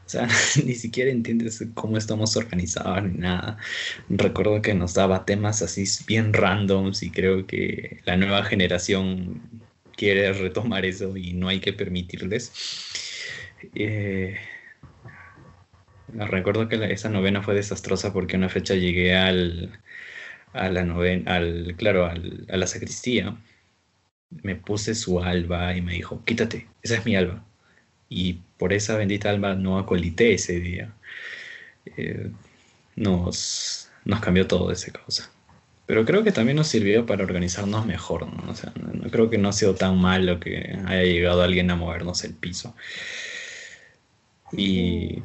[0.06, 0.28] o sea,
[0.64, 3.58] ni siquiera entiendes cómo estamos organizados ni nada.
[4.08, 9.40] Recuerdo que nos daba temas así bien randoms y creo que la nueva generación
[9.96, 12.52] quiere retomar eso y no hay que permitirles.
[13.74, 14.36] Eh,
[16.08, 19.80] recuerdo que esa novena fue desastrosa porque una fecha llegué al,
[20.52, 23.36] a la novena, al, claro, al, a la sacristía,
[24.30, 27.44] me puse su alba y me dijo, quítate, esa es mi alba.
[28.08, 30.92] Y por esa bendita alba no acolité ese día.
[31.96, 32.30] Eh,
[32.96, 35.30] nos, nos cambió todo esa cosa.
[35.86, 38.50] Pero creo que también nos sirvió para organizarnos mejor, ¿no?
[38.50, 41.76] O sea, no, creo que no ha sido tan malo que haya llegado alguien a
[41.76, 42.74] movernos el piso.
[44.52, 45.22] Y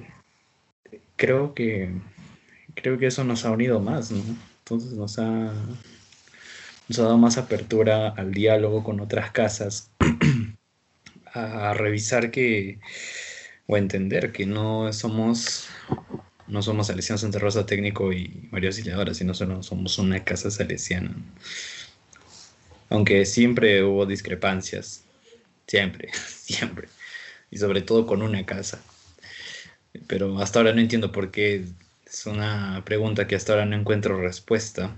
[1.16, 1.92] creo que
[2.76, 4.24] creo que eso nos ha unido más, ¿no?
[4.60, 5.54] Entonces nos ha,
[6.88, 9.92] nos ha dado más apertura al diálogo con otras casas,
[11.34, 12.80] a revisar que,
[13.68, 15.70] o entender que no somos,
[16.52, 21.16] no somos Salesiano Santa Rosa Técnico y María Auxiliadora, sino solo somos una casa salesiana.
[22.90, 25.06] Aunque siempre hubo discrepancias,
[25.66, 26.90] siempre, siempre,
[27.50, 28.82] y sobre todo con una casa.
[30.08, 31.64] Pero hasta ahora no entiendo por qué
[32.06, 34.98] es una pregunta que hasta ahora no encuentro respuesta.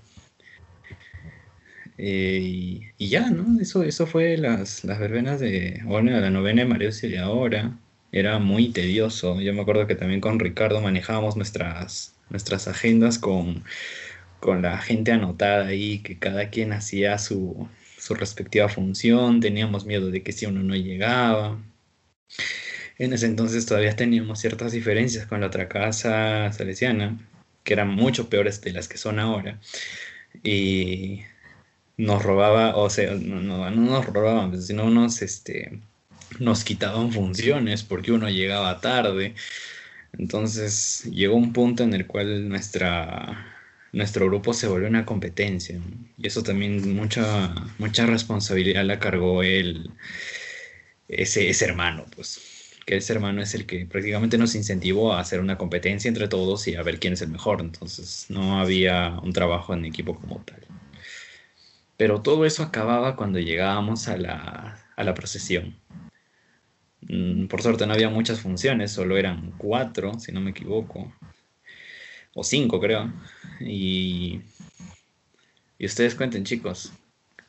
[1.99, 3.61] Eh, y, ya, ¿no?
[3.61, 7.77] Eso, eso fue las, las verbenas de, la novena de María Auxiliadora.
[8.13, 9.41] Era muy tedioso.
[9.41, 13.63] Yo me acuerdo que también con Ricardo manejábamos nuestras, nuestras agendas con,
[14.39, 19.41] con la gente anotada ahí, que cada quien hacía su, su respectiva función.
[19.41, 21.59] Teníamos miedo de que si uno no llegaba.
[22.97, 27.17] En ese entonces todavía teníamos ciertas diferencias con la otra casa salesiana,
[27.63, 29.59] que eran mucho peores de las que son ahora.
[30.43, 31.21] Y
[31.97, 35.79] nos robaba, o sea, no, no, nos robaban, sino nos, este,
[36.39, 39.35] nos quitaban funciones porque uno llegaba tarde.
[40.17, 43.57] Entonces llegó un punto en el cual nuestra,
[43.91, 45.79] nuestro grupo se volvió una competencia.
[46.17, 49.91] Y eso también mucha, mucha responsabilidad la cargó él,
[51.07, 52.39] ese, ese hermano, pues
[52.85, 56.67] que ese hermano es el que prácticamente nos incentivó a hacer una competencia entre todos
[56.67, 57.61] y a ver quién es el mejor.
[57.61, 60.65] Entonces no había un trabajo en equipo como tal.
[61.97, 65.75] Pero todo eso acababa cuando llegábamos a la, a la procesión.
[67.09, 71.13] Mm, por suerte no había muchas funciones, solo eran cuatro, si no me equivoco.
[72.33, 73.11] O cinco, creo.
[73.59, 74.41] Y,
[75.77, 76.93] y ustedes cuenten, chicos.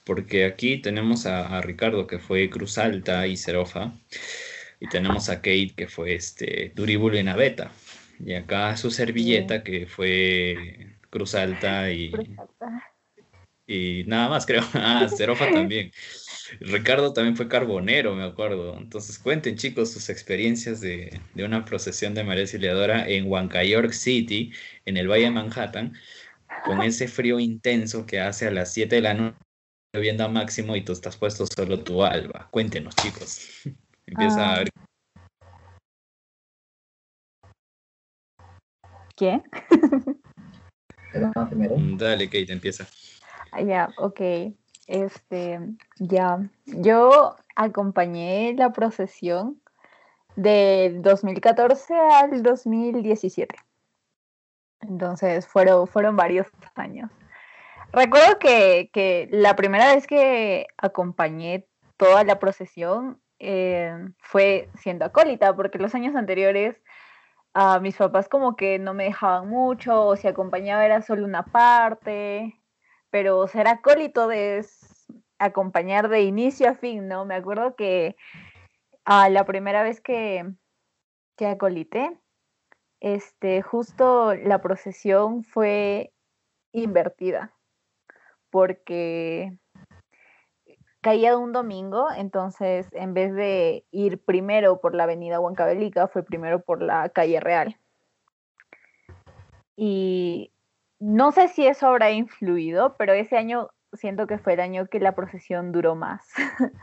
[0.04, 3.92] Porque aquí tenemos a, a Ricardo, que fue Cruz Alta y Cerofa.
[4.80, 7.72] Y tenemos a Kate, que fue este Duribul en Beta.
[8.24, 12.12] Y acá su servilleta, que fue Cruz Alta y,
[13.66, 14.62] y nada más, creo.
[14.74, 15.90] Ah, Cerofa también.
[16.61, 18.76] Ricardo también fue carbonero, me acuerdo.
[18.76, 24.52] Entonces cuenten chicos sus experiencias de, de una procesión de María Auxiliadora en York City,
[24.85, 25.94] en el Valle de Manhattan,
[26.64, 29.37] con ese frío intenso que hace a las 7 de la noche,
[29.92, 32.48] lloviendo a máximo y tú estás puesto solo tu alba.
[32.50, 33.62] Cuéntenos chicos.
[34.07, 34.68] Empieza a ver.
[39.16, 39.40] ¿Qué?
[41.48, 41.76] primero.
[41.76, 42.87] Mm, dale, Kate, empieza.
[43.52, 44.20] Ah, Ya, ok.
[44.87, 45.61] Este,
[45.99, 46.40] ya.
[46.66, 49.61] Yo acompañé la procesión
[50.37, 53.55] del 2014 al 2017.
[54.81, 57.11] Entonces fueron, fueron varios años.
[57.92, 61.66] Recuerdo que, que la primera vez que acompañé
[61.97, 66.77] toda la procesión eh, fue siendo acólita, porque los años anteriores
[67.55, 71.44] a mis papás como que no me dejaban mucho, o si acompañaba era solo una
[71.44, 72.59] parte,
[73.14, 75.07] pero ser acólito es
[75.38, 77.24] acompañar de inicio a fin, ¿no?
[77.24, 78.16] Me acuerdo que
[79.05, 80.53] a la primera vez que,
[81.37, 82.18] que acolité,
[82.98, 86.12] este, justo la procesión fue
[86.72, 87.55] invertida,
[88.50, 89.57] porque
[91.00, 96.64] caía un domingo, entonces en vez de ir primero por la avenida Huancavelica, fue primero
[96.64, 97.79] por la calle Real.
[99.77, 100.50] Y
[101.04, 105.00] no sé si eso habrá influido, pero ese año siento que fue el año que
[105.00, 106.26] la procesión duró más.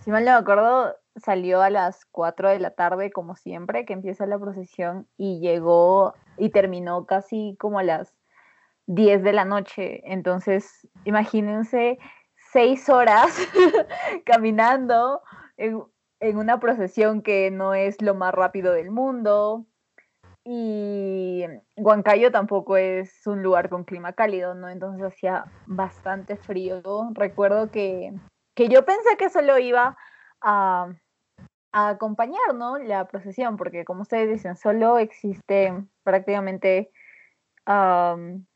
[0.00, 3.92] Si mal no me acuerdo, salió a las 4 de la tarde, como siempre, que
[3.92, 8.16] empieza la procesión, y llegó y terminó casi como a las
[8.86, 10.02] 10 de la noche.
[10.04, 11.98] Entonces, imagínense
[12.52, 13.30] seis horas
[14.26, 15.22] caminando
[15.56, 19.66] en una procesión que no es lo más rápido del mundo.
[20.50, 21.44] Y
[21.76, 24.70] Huancayo tampoco es un lugar con clima cálido, ¿no?
[24.70, 26.80] Entonces hacía bastante frío.
[27.12, 28.14] Recuerdo que,
[28.54, 29.98] que yo pensé que solo iba
[30.40, 30.88] a,
[31.70, 32.78] acompañar, ¿no?
[32.78, 36.90] La procesión, porque como ustedes dicen, solo existe prácticamente
[37.66, 38.46] am,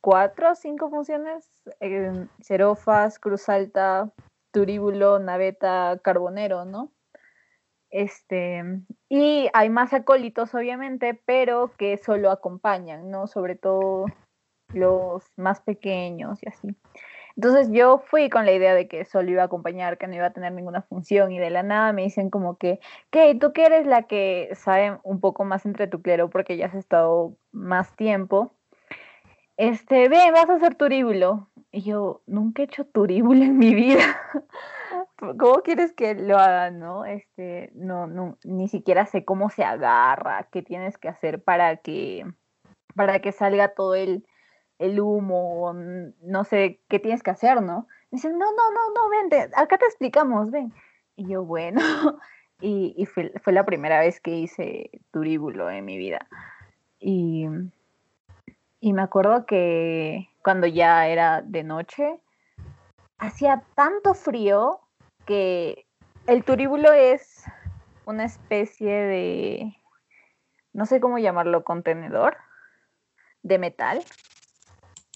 [0.00, 1.50] cuatro o cinco funciones,
[1.80, 4.12] eh, Cerofas, Cruz Alta,
[4.52, 6.92] Turíbulo, Naveta, Carbonero, ¿no?
[7.92, 8.64] Este,
[9.10, 13.26] y hay más acólitos, obviamente, pero que solo acompañan, ¿no?
[13.26, 14.06] Sobre todo
[14.72, 16.74] los más pequeños y así.
[17.36, 20.26] Entonces yo fui con la idea de que solo iba a acompañar, que no iba
[20.26, 23.34] a tener ninguna función y de la nada me dicen como que, ¿qué?
[23.34, 26.74] ¿Tú que eres la que sabe un poco más entre tu clero porque ya has
[26.74, 28.54] estado más tiempo?
[29.58, 31.48] Este, ven, vas a hacer turíbulo.
[31.74, 34.04] Y yo, nunca he hecho turíbulo en mi vida.
[35.16, 37.06] ¿Cómo quieres que lo haga, no?
[37.06, 42.26] Este, no, no, ni siquiera sé cómo se agarra, qué tienes que hacer para que,
[42.94, 44.26] para que salga todo el,
[44.78, 47.86] el humo, no sé qué tienes que hacer, ¿no?
[48.10, 50.74] Me dicen, no, no, no, no, vente, acá te explicamos, ven.
[51.16, 51.80] Y yo, bueno,
[52.60, 56.28] y, y fue, fue la primera vez que hice turíbulo en mi vida.
[57.00, 57.46] Y,
[58.80, 62.20] y me acuerdo que cuando ya era de noche,
[63.18, 64.80] hacía tanto frío
[65.26, 65.86] que
[66.26, 67.44] el turíbulo es
[68.04, 69.76] una especie de,
[70.72, 72.36] no sé cómo llamarlo, contenedor
[73.42, 74.04] de metal,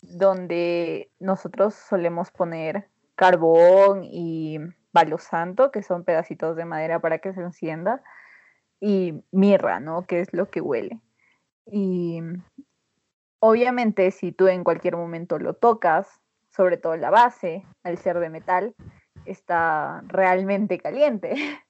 [0.02, 4.58] donde nosotros solemos poner carbón y
[4.92, 8.02] palo santo, que son pedacitos de madera para que se encienda,
[8.80, 10.06] y mirra, ¿no?
[10.06, 11.00] Que es lo que huele.
[11.66, 12.20] Y
[13.40, 16.20] obviamente si tú en cualquier momento lo tocas,
[16.50, 18.74] sobre todo la base, al ser de metal,
[19.24, 21.34] está realmente caliente.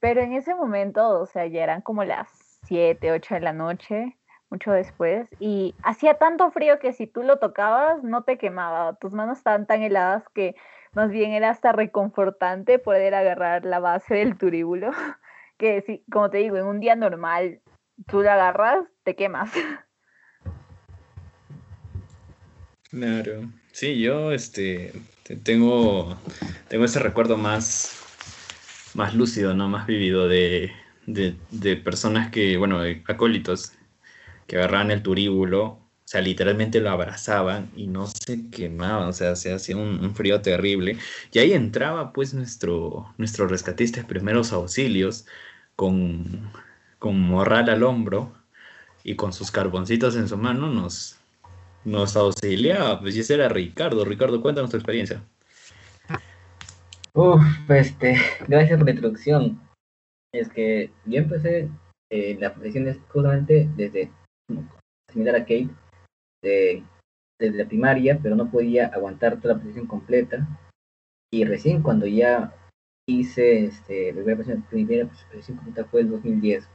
[0.00, 2.28] Pero en ese momento, o sea, ya eran como las
[2.64, 4.16] 7, 8 de la noche,
[4.50, 9.12] mucho después, y hacía tanto frío que si tú lo tocabas no te quemaba, tus
[9.12, 10.56] manos estaban tan heladas que
[10.92, 14.90] más bien era hasta reconfortante poder agarrar la base del turíbulo,
[15.58, 17.60] que si, como te digo, en un día normal
[18.06, 19.52] tú la agarras, te quemas.
[22.90, 23.50] Claro.
[23.72, 26.16] Sí, yo este te- tengo,
[26.68, 27.96] tengo ese recuerdo más,
[28.94, 29.68] más lúcido, ¿no?
[29.68, 30.72] Más vívido de,
[31.06, 33.72] de, de personas que, bueno, acólitos,
[34.48, 39.36] que agarraban el turíbulo, o sea, literalmente lo abrazaban y no se quemaban, o sea,
[39.36, 40.98] se hacía un, un frío terrible.
[41.32, 45.26] Y ahí entraba pues nuestro, nuestro rescatista de primeros auxilios
[45.76, 46.50] con,
[46.98, 48.34] con morral al hombro
[49.04, 51.19] y con sus carboncitos en su mano nos,
[51.84, 54.04] nos auxiliaba, pues y ese era Ricardo.
[54.04, 55.22] Ricardo, cuéntanos tu experiencia.
[57.14, 58.16] Uf, este,
[58.46, 59.60] gracias por la introducción.
[60.32, 61.68] Es que yo empecé
[62.10, 64.10] eh, las profesiones justamente desde,
[65.10, 65.70] similar a Kate,
[66.42, 66.84] de-
[67.40, 70.46] desde la primaria, pero no podía aguantar toda la profesión completa.
[71.32, 72.54] Y recién cuando ya
[73.08, 76.68] hice este, la profesión, primera profesión completa fue el 2010,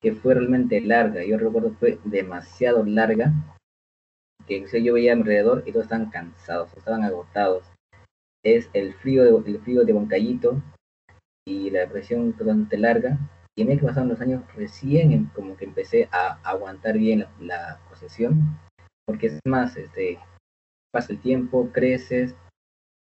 [0.00, 1.24] que fue realmente larga.
[1.24, 3.32] Yo recuerdo fue demasiado larga,
[4.48, 7.64] que yo veía a mi alrededor y todos estaban cansados, estaban agotados
[8.44, 10.62] es el frío de, el frío de Huancayito
[11.46, 13.18] y la depresión totalmente larga.
[13.56, 17.20] Y en el que pasaron los años, recién em- como que empecé a aguantar bien
[17.20, 18.58] la, la procesión,
[19.06, 20.18] porque es más, este,
[20.92, 22.36] pasa el tiempo, creces,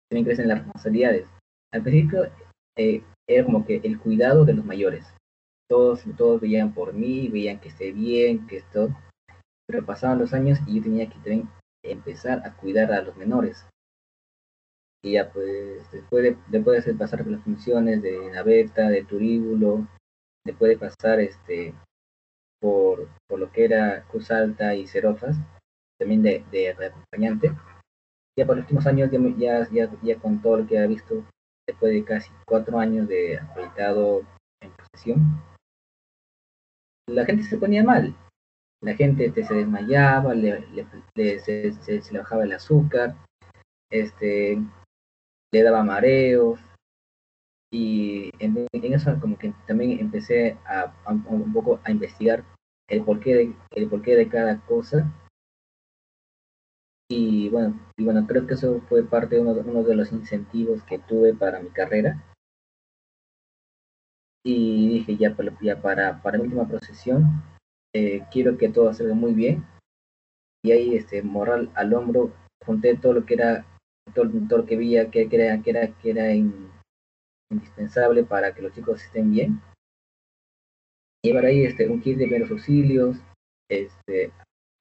[0.08, 1.28] también crecen las responsabilidades.
[1.72, 2.30] Al principio
[2.78, 5.12] eh, era como que el cuidado de los mayores.
[5.68, 8.90] Todos, todos veían por mí, veían que esté bien, que esto,
[9.66, 11.48] pero pasaban los años y yo tenía que también
[11.82, 13.66] empezar a cuidar a los menores.
[15.02, 19.86] Y ya pues después de, después de pasar por las funciones de naveta, de turíbulo,
[20.44, 21.74] después de pasar este
[22.60, 25.36] por, por lo que era Cruz Alta y Cerofas,
[25.98, 27.52] también de, de, acompañante.
[28.38, 31.24] Ya por los últimos años, ya, ya, ya, con todo lo que ha visto,
[31.66, 34.22] después de casi cuatro años de acreditado
[34.60, 35.42] en procesión,
[37.08, 38.14] la gente se ponía mal.
[38.82, 40.60] La gente este, se desmayaba, le,
[41.14, 43.16] le, se, se, le bajaba el azúcar,
[43.90, 44.58] este,
[45.52, 46.60] le daba mareos,
[47.72, 52.44] y en, eso como que también empecé a, un poco a investigar
[52.88, 55.12] el porqué de, el porqué de cada cosa
[57.08, 60.98] y bueno, y bueno, creo que eso fue parte de uno, de los incentivos que
[60.98, 62.22] tuve para mi carrera.
[64.44, 67.42] Y dije, ya, ya para, para la última procesión,
[67.96, 69.64] eh, quiero que todo salga muy bien.
[70.62, 72.32] Y ahí, este, moral al hombro,
[72.64, 73.64] junté todo lo que era,
[74.14, 76.34] todo, todo lo que veía que, que, era, que era, que era
[77.50, 79.60] indispensable para que los chicos estén bien.
[81.24, 83.16] Llevar ahí este, un kit de primeros auxilios,
[83.70, 84.32] este,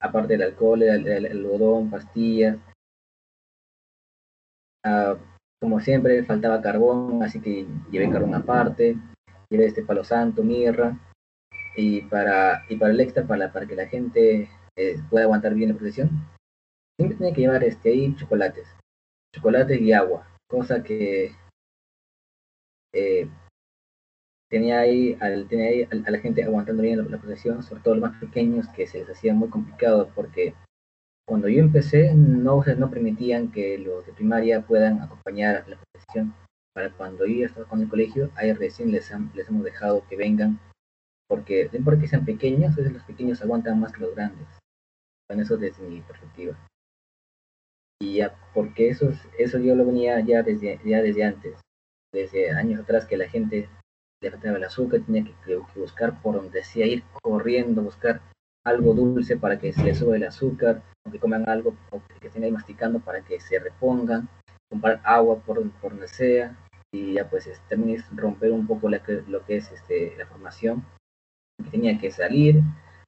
[0.01, 2.57] aparte del alcohol, el, el, algodón, pastillas.
[4.86, 5.18] Uh,
[5.61, 8.97] como siempre, faltaba carbón, así que llevé carbón aparte,
[9.49, 10.99] llevé este palo santo, mirra,
[11.76, 15.69] y para, y para el extra, para, para que la gente eh, pueda aguantar bien
[15.69, 16.09] la procesión,
[16.97, 18.67] siempre tenía que llevar este, ahí chocolates,
[19.36, 21.36] chocolates y agua, cosa que
[22.93, 23.28] eh,
[24.49, 28.09] tenía ahí, al, tenía ahí a, la gente aguantando bien la, procesión, sobre todo los
[28.09, 30.53] más pequeños, que se les hacía muy complicado porque
[31.28, 36.34] cuando yo empecé no, no permitían que los de primaria puedan acompañar la procesión.
[36.73, 40.59] Para cuando yo estaba con el colegio, ahí recién les, les hemos dejado que vengan,
[41.28, 44.47] porque importa que sean pequeños, los pequeños aguantan más que los grandes.
[45.28, 46.55] Con eso desde mi perspectiva.
[47.99, 51.59] Y ya, porque eso, eso yo lo venía ya desde, ya desde antes,
[52.13, 53.69] desde años atrás que la gente
[54.21, 58.21] le faltaba el azúcar, tenía que, buscar por donde sea, ir corriendo, buscar
[58.65, 62.28] algo dulce para que se le suba el azúcar, o que coman algo, o que
[62.28, 64.28] estén ahí masticando para que se repongan,
[64.69, 66.57] comprar agua por, donde sea,
[66.91, 70.84] y ya pues también es romper un poco lo que es este, la formación,
[71.64, 72.62] que tenía que salir,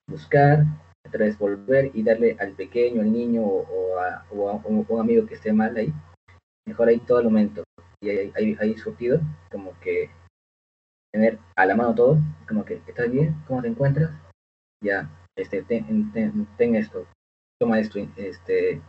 [0.10, 0.64] buscar,
[1.08, 5.54] otra vez volver y darle al pequeño, al niño o, a, un amigo que esté
[5.54, 5.93] mal ahí,
[6.66, 7.64] mejor ahí todo el momento.
[8.02, 9.20] Y ahí, ahí, ahí surtido,
[9.52, 10.12] como que
[11.12, 12.18] tener a la mano todo,
[12.48, 13.36] como que, ¿estás bien?
[13.48, 14.12] ¿Cómo te encuentras?
[14.84, 17.08] Ya, este, ten, ten, esto,
[17.60, 18.82] toma esto, este,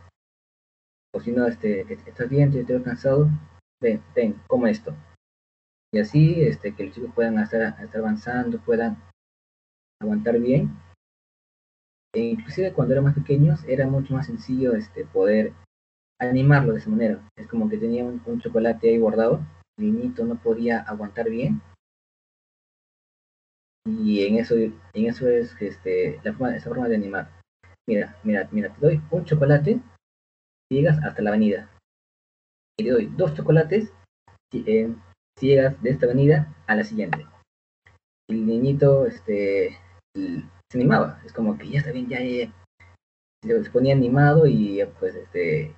[1.13, 2.51] o si no, este, ¿estás bien?
[2.51, 3.29] ¿Te, te cansado?
[3.81, 4.95] Ven, ten, coma esto.
[5.91, 9.01] Y así, este, que los chicos puedan estar avanzando, puedan
[10.01, 10.71] aguantar bien.
[12.13, 15.53] E inclusive cuando eran más pequeños era mucho más sencillo este, poder
[16.19, 17.29] animarlo de esa manera.
[17.35, 19.39] Es como que tenía un, chocolate ahí guardado,
[19.77, 21.61] el niñito no podía aguantar bien
[23.85, 27.31] y en eso, en eso es este, la forma, esa forma de animar.
[27.87, 29.81] Mira, mira, mira, te doy un chocolate
[30.69, 31.71] si llegas hasta la avenida.
[32.77, 33.91] Y te doy dos chocolates
[34.51, 34.93] si, eh,
[35.37, 37.25] si llegas de esta avenida a la siguiente.
[38.27, 39.77] El niñito este,
[40.15, 42.19] se animaba, es como que ya está bien, ya,
[43.43, 45.75] Se ponía animado y pues este,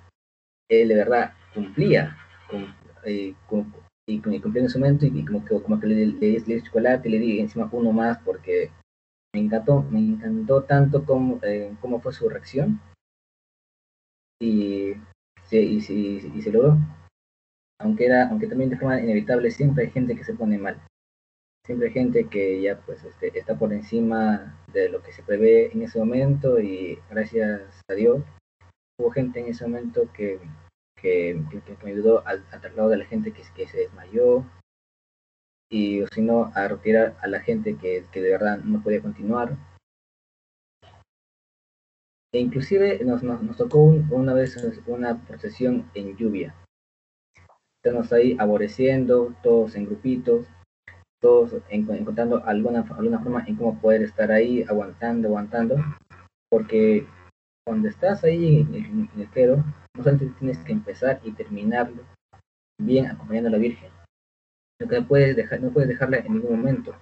[0.68, 2.16] él de verdad cumplía
[3.04, 3.34] eh,
[4.06, 7.12] y cumplió en su momento y, como que, como que le, le, le, chocolate y
[7.12, 8.70] le di encima uno más porque
[9.34, 12.80] me encantó, me encantó tanto como, eh, cómo fue su reacción
[14.40, 14.92] y,
[15.50, 16.78] y, y, y, se logró.
[17.80, 20.80] Aunque, era, aunque también de forma inevitable siempre hay gente que se pone mal.
[21.64, 25.72] Siempre hay gente que ya pues este, está por encima de lo que se prevé
[25.72, 28.22] en ese momento y gracias a Dios
[28.98, 30.40] hubo gente en ese momento que
[31.02, 31.42] que,
[31.82, 34.44] me ayudó al, traslado de la gente que, que se desmayó.
[35.70, 39.02] Y o si no a retirar a la gente que, que de verdad no podía
[39.02, 39.56] continuar.
[42.34, 44.56] E inclusive nos, nos, nos tocó una vez
[44.86, 46.54] una procesión en lluvia.
[47.82, 50.46] Estamos ahí aborreciendo todos en grupitos
[51.22, 55.76] todos encontrando alguna, alguna forma en cómo poder estar ahí aguantando aguantando
[56.50, 57.06] porque
[57.64, 59.64] cuando estás ahí en el, en el clero
[59.96, 62.02] no solamente tienes que empezar y terminarlo
[62.78, 63.90] bien acompañando a la Virgen,
[64.80, 66.94] no puedes dejar, no puedes dejarla en ningún momento.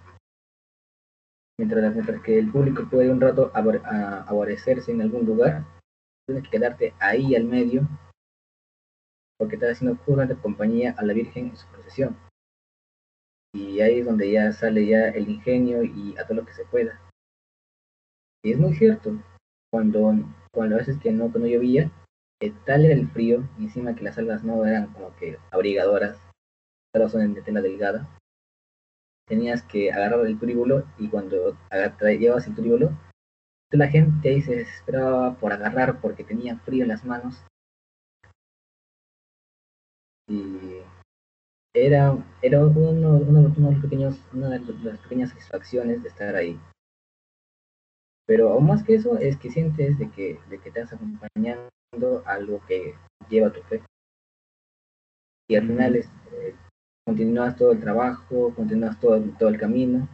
[1.58, 5.64] Mientras, mientras que el público puede un rato aborrecerse en algún lugar,
[6.26, 7.88] tienes que quedarte ahí al medio,
[9.38, 12.16] porque estás haciendo justamente compañía a la Virgen en su procesión.
[13.52, 16.64] Y ahí es donde ya sale ya el ingenio y a todo lo que se
[16.64, 17.00] pueda.
[18.42, 19.12] Y es muy cierto,
[19.70, 20.12] cuando,
[20.52, 21.90] cuando a veces que no, que no llovía,
[22.64, 26.18] tal era el frío, y encima que las algas no eran como que abrigadoras,
[26.94, 28.08] solo son de tela delgada,
[29.30, 31.56] tenías que agarrar el turíbulo y cuando
[32.02, 32.90] llevabas el turíbulo,
[33.70, 37.44] la gente ahí se desesperaba por agarrar porque tenía frío en las manos.
[40.28, 40.80] Y
[41.74, 46.58] era, era uno, uno, de los pequeños, una de las pequeñas satisfacciones de estar ahí.
[48.26, 51.70] Pero aún más que eso es que sientes de que, de que te estás acompañando
[52.26, 52.94] algo que
[53.28, 53.82] lleva tu fe.
[55.48, 56.54] Y al final es, eh,
[57.04, 60.08] continúas todo el trabajo, continúas todo, todo el camino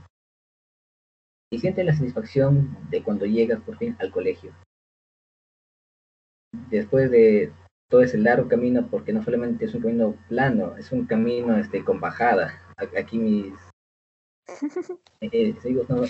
[1.51, 4.53] y sientes la satisfacción de cuando llegas por fin al colegio.
[6.71, 7.53] Después de
[7.89, 11.85] todo ese largo camino, porque no solamente es un camino plano, es un camino este,
[11.85, 12.61] con bajada.
[12.99, 13.55] Aquí mis
[15.21, 15.55] eh,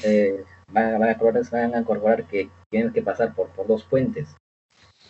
[0.05, 4.35] eh, van, a corroborar, que tienen que pasar por, por dos puentes,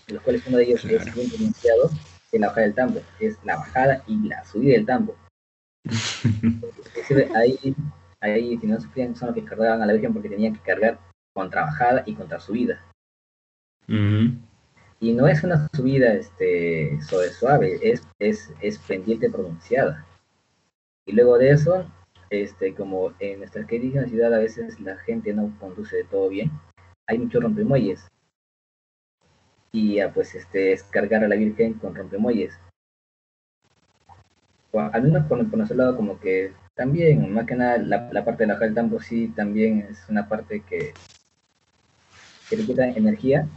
[0.06, 1.90] de los cuales uno de ellos es bien pronunciado,
[2.32, 5.16] en la bajada del tambo, es la bajada y la subida del tambo
[7.34, 7.74] ahí,
[8.20, 10.98] ahí, si no sufrían, son los que cargaban a la Virgen porque tenían que cargar
[11.32, 12.82] contra bajada y contra subida.
[15.00, 16.98] Y no es una subida este,
[17.38, 20.06] suave, es, es, es pendiente pronunciada.
[21.04, 21.86] Y luego de eso,
[22.30, 26.50] este, como en nuestra querida ciudad a veces la gente no conduce todo bien,
[27.06, 28.08] hay muchos rompemuelles.
[29.72, 32.58] Y ya, pues este, es cargar a la Virgen con rompemuelles
[34.78, 38.58] al menos por, nuestro lado, como que también, más que nada, la, parte de la
[38.58, 40.92] del tambo sí también es una parte que,
[42.50, 43.48] que te quita energía,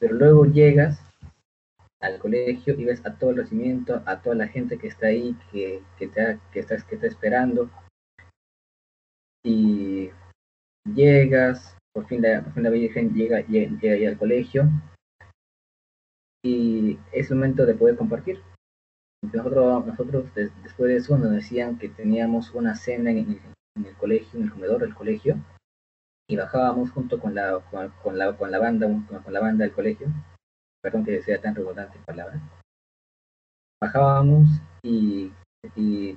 [0.00, 1.00] pero luego llegas
[2.00, 5.36] al colegio y ves a todo el recibimiento, a toda la gente que está ahí,
[5.52, 6.74] que, que, te, que, está,
[7.06, 7.70] esperando,
[9.44, 10.10] y
[10.94, 14.68] llegas, por fin la, por fin la Virgen llega, llega, llega al colegio,
[16.42, 18.40] y es el momento de poder compartir.
[19.22, 23.38] Nosotros, nosotros después de eso nos decían que teníamos una cena en
[23.84, 25.36] el, colegio, en el comedor del colegio,
[26.30, 30.06] y bajábamos junto con la, con, la, con la banda, con, la banda del colegio,
[30.80, 32.40] perdón que sea tan redundante palabra,
[33.82, 34.48] bajábamos
[34.84, 35.32] y,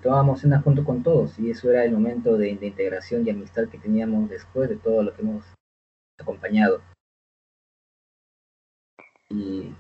[0.04, 3.68] tomábamos cena junto con todos, y eso era el momento de, de integración y amistad
[3.70, 5.44] que teníamos después de todo lo que hemos
[6.20, 6.82] acompañado.
[9.30, 9.74] Y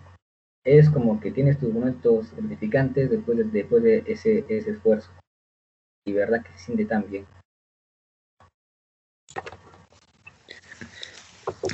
[0.65, 5.11] es como que tienes tus momentos gratificantes después de, después de ese, ese esfuerzo.
[6.07, 7.27] Y verdad que se siente tan bien.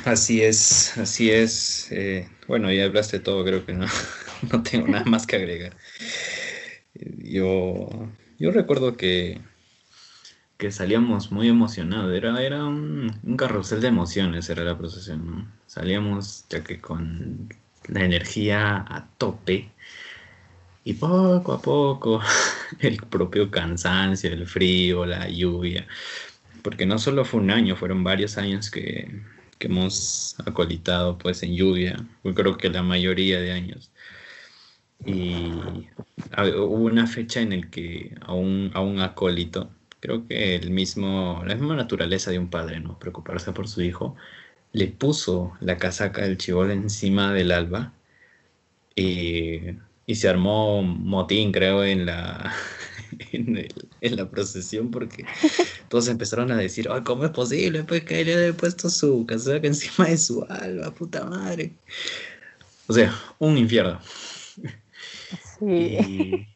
[0.05, 1.91] Así es, así es.
[1.91, 3.85] Eh, bueno, ya hablaste todo, creo que no,
[4.51, 5.75] no tengo nada más que agregar.
[6.93, 9.41] Yo, yo recuerdo que,
[10.57, 15.51] que salíamos muy emocionados, era, era un, un carrusel de emociones, era la procesión.
[15.67, 17.49] Salíamos ya que con
[17.87, 19.71] la energía a tope
[20.83, 22.21] y poco a poco
[22.79, 25.87] el propio cansancio, el frío, la lluvia,
[26.63, 29.21] porque no solo fue un año, fueron varios años que,
[29.67, 33.91] hemos acolitado pues en lluvia, yo creo que la mayoría de años.
[35.05, 35.51] Y
[36.37, 41.43] hubo una fecha en el que a un, a un acólito, creo que el mismo,
[41.45, 42.99] la misma naturaleza de un padre, ¿no?
[42.99, 44.15] Preocuparse por su hijo,
[44.73, 47.93] le puso la casaca del chivol encima del alba
[48.95, 49.75] y,
[50.15, 52.53] se armó motín, creo, en la,
[53.31, 55.25] en, la procesión porque
[55.87, 60.07] todos empezaron a decir, ¿cómo es posible pues, que le haya puesto su casaca encima
[60.07, 61.73] de su alba, puta madre?
[62.87, 63.99] O sea, un infierno.
[65.59, 66.47] Sí.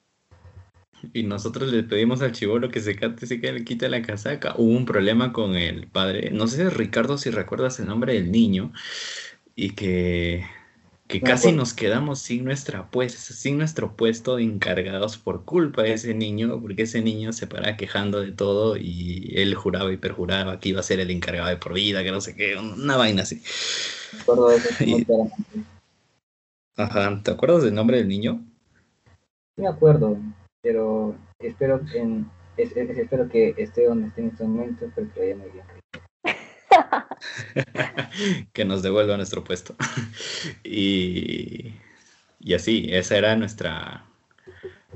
[1.11, 4.55] Y nosotros le pedimos al chivolo que se, se le quite la casaca.
[4.57, 8.71] Hubo un problema con el padre, no sé Ricardo si recuerdas el nombre del niño,
[9.55, 10.45] y que,
[11.19, 15.93] que casi nos quedamos sin, nuestra pues, sin nuestro puesto de encargados por culpa de
[15.93, 20.59] ese niño, porque ese niño se paraba quejando de todo y él juraba y perjuraba
[20.59, 23.21] que iba a ser el encargado de por vida, que no sé qué, una vaina
[23.21, 23.43] así.
[26.75, 28.43] Ajá, ¿te acuerdas del nombre del niño?
[29.55, 30.17] Sí, me acuerdo
[30.63, 32.25] pero espero, en,
[32.57, 35.65] espero que esté donde esté en este momento, pero que vaya muy bien.
[38.53, 39.75] que nos devuelva nuestro puesto.
[40.63, 41.73] y,
[42.39, 44.05] y así, esa era nuestra,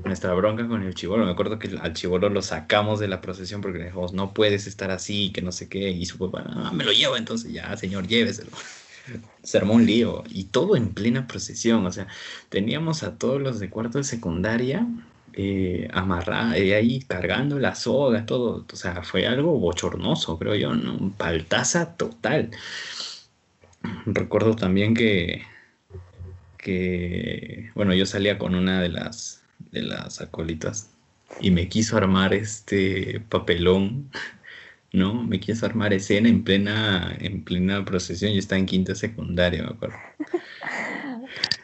[0.04, 1.24] nuestra bronca con el chivolo.
[1.24, 4.66] Me acuerdo que al chivolo lo sacamos de la procesión porque le dijimos, no puedes
[4.66, 5.90] estar así, que no sé qué.
[5.90, 8.50] Y su papá, me lo llevo, entonces ya, señor, lléveselo.
[9.42, 11.86] Se armó un lío y todo en plena procesión.
[11.86, 12.06] O sea,
[12.48, 14.86] teníamos a todos los de cuarto de secundaria
[15.40, 18.66] eh, amarrada, eh, ahí cargando la soga, todo.
[18.72, 20.96] O sea, fue algo bochornoso, creo yo, ¿no?
[20.96, 22.50] Un paltaza total.
[24.06, 25.44] Recuerdo también que,
[26.56, 30.90] que, bueno, yo salía con una de las, de las acolitas
[31.40, 34.10] y me quiso armar este papelón,
[34.92, 35.22] ¿no?
[35.22, 38.32] Me quiso armar escena en plena, en plena procesión.
[38.32, 39.98] Yo estaba en quinta secundaria, me acuerdo.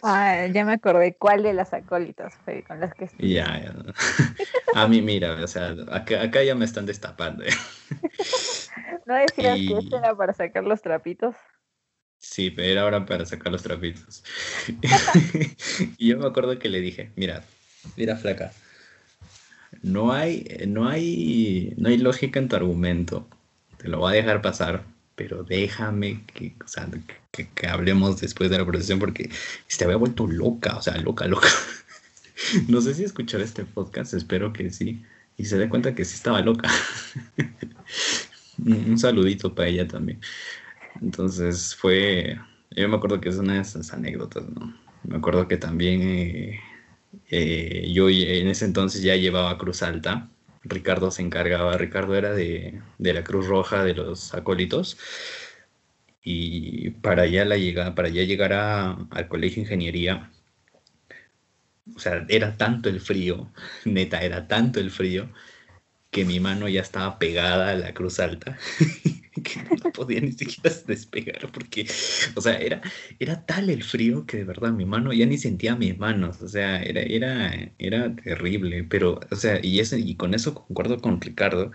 [0.03, 3.75] Ah, ya me acordé cuál de las acólitas fue con las que Ya, ya.
[4.75, 7.45] A mí, mira, o sea, acá, ya me están destapando.
[7.45, 7.51] ¿eh?
[9.07, 11.37] ¿No decías que este era para sacar los trapitos?
[12.19, 14.25] Sí, pero era ahora para sacar los trapitos.
[15.99, 17.45] y yo me acuerdo que le dije, mira,
[17.97, 18.53] mira flaca,
[19.83, 23.29] no hay, no hay, no hay lógica en tu argumento.
[23.77, 26.89] Te lo voy a dejar pasar pero déjame que, o sea,
[27.31, 29.31] que, hablemos después de la procesión porque
[29.67, 31.49] se había vuelto loca, o sea, loca, loca.
[32.69, 35.03] no sé si escuchar este podcast, espero que sí.
[35.37, 36.71] Y se dé cuenta que sí estaba loca.
[38.59, 40.21] Un saludito para ella también.
[41.01, 42.39] Entonces fue,
[42.71, 44.77] yo me acuerdo que es una de esas anécdotas, ¿no?
[45.03, 46.61] Me acuerdo que también eh,
[47.31, 50.31] eh, yo en ese entonces ya llevaba Cruz Alta
[50.65, 54.99] Ricardo se encargaba, Ricardo era de, la Cruz Roja de los acólitos
[56.23, 60.31] y para allá la para allá llegar al colegio de ingeniería,
[61.95, 63.53] o sea, era tanto el frío,
[63.85, 65.29] neta, era tanto el frío
[66.15, 68.57] que mi mano ya estaba pegada a la cruz alta,
[69.33, 71.89] que no podía ni siquiera despegar, porque,
[72.37, 72.81] o sea, era,
[73.19, 76.49] era tal el frío que de verdad mi mano ya ni sentía mis manos, o
[76.49, 81.21] sea, era, era, era terrible, pero, o sea, y, ese, y con eso concuerdo con
[81.21, 81.73] Ricardo,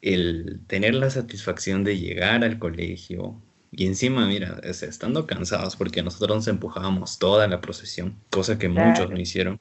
[0.00, 6.34] el tener la satisfacción de llegar al colegio, y encima, mira, estando cansados porque nosotros
[6.34, 9.60] nos empujábamos toda la procesión, cosa que muchos no hicieron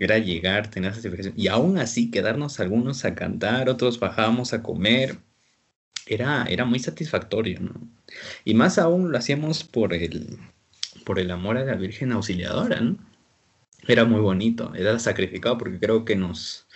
[0.00, 1.34] era llegar, tener satisfacción.
[1.36, 5.18] Y aún así, quedarnos algunos a cantar, otros bajábamos a comer,
[6.06, 7.74] era, era muy satisfactorio, ¿no?
[8.44, 10.38] Y más aún lo hacíamos por el,
[11.04, 12.96] por el amor a la Virgen Auxiliadora, ¿no?
[13.86, 16.66] Era muy bonito, era sacrificado porque creo que nos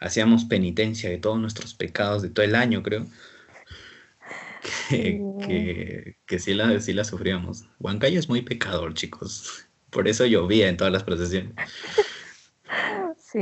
[0.00, 3.06] hacíamos penitencia de todos nuestros pecados de todo el año, creo.
[4.88, 7.64] Que, que, sí, la, sí la sufríamos.
[7.80, 9.66] Huancayo es muy pecador, chicos.
[9.90, 11.52] Por eso llovía en todas las procesiones.
[13.16, 13.40] Sí,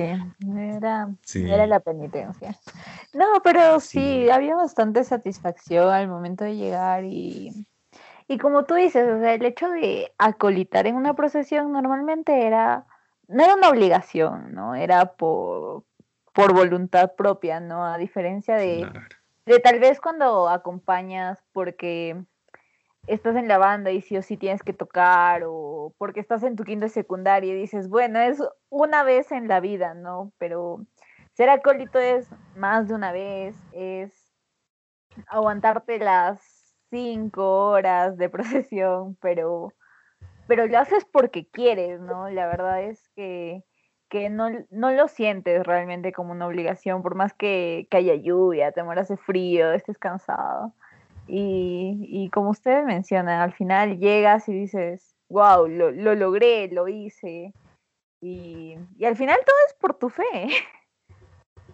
[0.56, 2.56] era, era la penitencia.
[3.12, 7.66] No, pero sí, había bastante satisfacción al momento de llegar y,
[8.28, 12.86] y como tú dices, o sea, el hecho de acolitar en una procesión normalmente era,
[13.28, 14.74] no era una obligación, ¿no?
[14.74, 15.84] Era por,
[16.32, 17.84] por voluntad propia, ¿no?
[17.84, 18.88] A diferencia de,
[19.46, 22.24] de tal vez cuando acompañas porque
[23.06, 26.56] estás en la banda y sí o sí tienes que tocar o porque estás en
[26.56, 30.32] tu quinto secundaria y dices, bueno, es una vez en la vida, ¿no?
[30.38, 30.84] Pero
[31.32, 34.12] ser acólito es más de una vez, es
[35.28, 36.40] aguantarte las
[36.90, 39.72] cinco horas de procesión, pero,
[40.46, 42.28] pero lo haces porque quieres, ¿no?
[42.30, 43.64] La verdad es que,
[44.08, 48.72] que no, no lo sientes realmente como una obligación, por más que, que haya lluvia,
[48.72, 50.74] te mueras de frío, estés cansado.
[51.32, 57.52] Y, como ustedes mencionan, al final llegas y dices, wow, lo, logré, lo hice.
[58.20, 58.74] Y,
[59.04, 60.48] al final todo es por tu fe.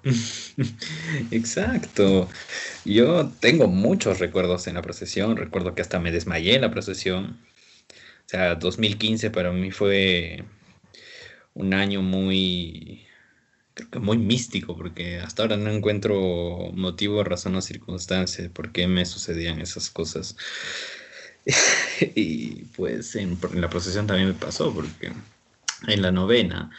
[1.30, 2.28] Exacto.
[2.84, 5.36] Yo tengo muchos recuerdos en la procesión.
[5.36, 7.40] Recuerdo que hasta me desmayé en la procesión.
[7.90, 10.44] O sea, 2015 para mí fue
[11.54, 13.05] un año muy,
[13.76, 18.88] creo que muy místico, porque hasta ahora no encuentro motivo, razón o circunstancia por qué
[18.88, 20.34] me sucedían esas cosas.
[22.14, 25.12] y pues en, la procesión también me pasó, porque
[25.86, 26.70] en la novena,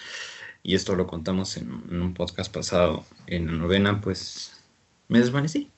[0.64, 4.54] y esto lo contamos en, un podcast pasado, en la novena pues
[5.08, 5.70] me desvanecí.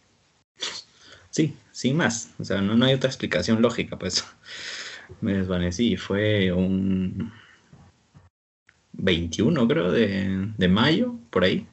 [1.32, 2.32] Sí, sin más.
[2.40, 4.24] O sea, no, no hay otra explicación lógica, pues
[5.22, 5.98] me desvanecí.
[5.98, 7.34] Fue un,
[9.00, 11.68] 21, creo, de, mayo, por ahí,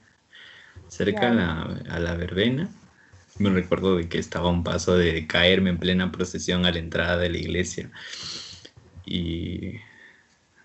[0.88, 2.70] cerca a, la, verbena.
[3.38, 6.78] Me recuerdo de que estaba a un paso de caerme en plena procesión a la
[6.78, 7.90] entrada de la iglesia.
[9.04, 9.74] Y,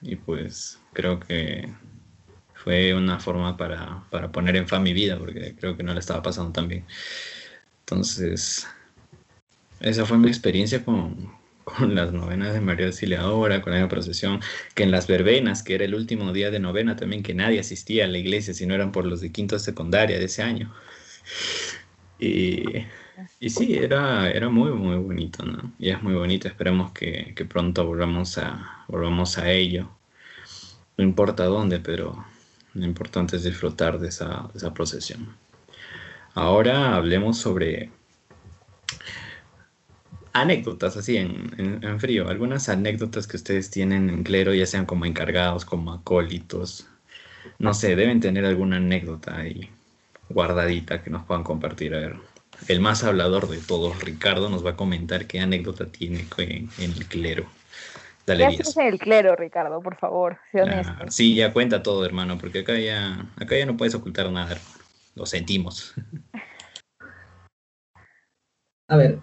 [0.01, 1.69] y pues creo que
[2.53, 5.99] fue una forma para, para, poner en fa mi vida, porque creo que no la
[5.99, 6.85] estaba pasando tan bien.
[7.81, 8.67] Entonces,
[9.79, 11.40] esa fue mi experiencia con,
[11.77, 14.39] con las novenas de María Auxiliadora, con la procesión,
[14.75, 18.05] que en las verbenas, que era el último día de novena también, que nadie asistía
[18.05, 20.73] a la iglesia si no eran por los de quinto secundaria de ese año.
[22.19, 22.63] Y,
[23.39, 25.73] y sí, era, era muy, muy bonito, ¿no?
[25.79, 29.89] Y es muy bonito, esperemos que, que pronto volvamos a, volvamos a ello.
[30.97, 32.25] No importa dónde, pero
[32.73, 35.35] lo importante es disfrutar de esa procesión.
[36.33, 37.91] Ahora hablemos sobre
[40.33, 45.65] anécdotas así en, frío, algunas anécdotas que ustedes tienen en clero, ya sean como encargados,
[45.65, 46.87] como acólitos,
[47.59, 49.69] no sé, deben tener alguna anécdota ahí
[50.29, 51.93] guardadita que nos puedan compartir.
[51.95, 52.15] A ver,
[52.67, 57.05] el más hablador de todos, Ricardo, nos va a comentar qué anécdota tiene en, el
[57.07, 57.45] clero.
[58.25, 59.81] Dale, ¿Qué haces en el clero, Ricardo?
[59.81, 60.37] Por favor,
[61.09, 64.57] sí, ya cuenta todo, hermano, porque acá ya, acá ya no puedes ocultar nada,
[65.15, 65.93] Lo sentimos.
[68.87, 69.19] A ver,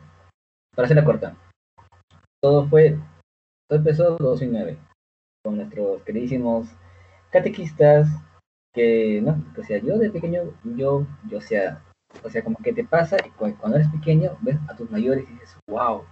[0.78, 1.36] para hacerla corta,
[2.40, 2.96] todo fue,
[3.68, 4.78] todo empezó en 2009
[5.44, 6.68] con nuestros queridísimos
[7.32, 8.08] catequistas
[8.72, 10.44] que, no, o sea, yo de pequeño,
[10.76, 11.82] yo, yo, o sea,
[12.22, 15.32] o sea, como que te pasa y cuando eres pequeño ves a tus mayores y
[15.32, 16.04] dices, wow,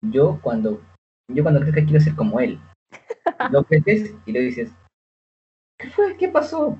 [0.00, 0.80] yo cuando,
[1.30, 2.58] yo cuando crezca quiero ser como él.
[3.52, 4.72] Lo creces y le dices,
[5.78, 6.16] ¿qué fue?
[6.16, 6.78] ¿Qué pasó?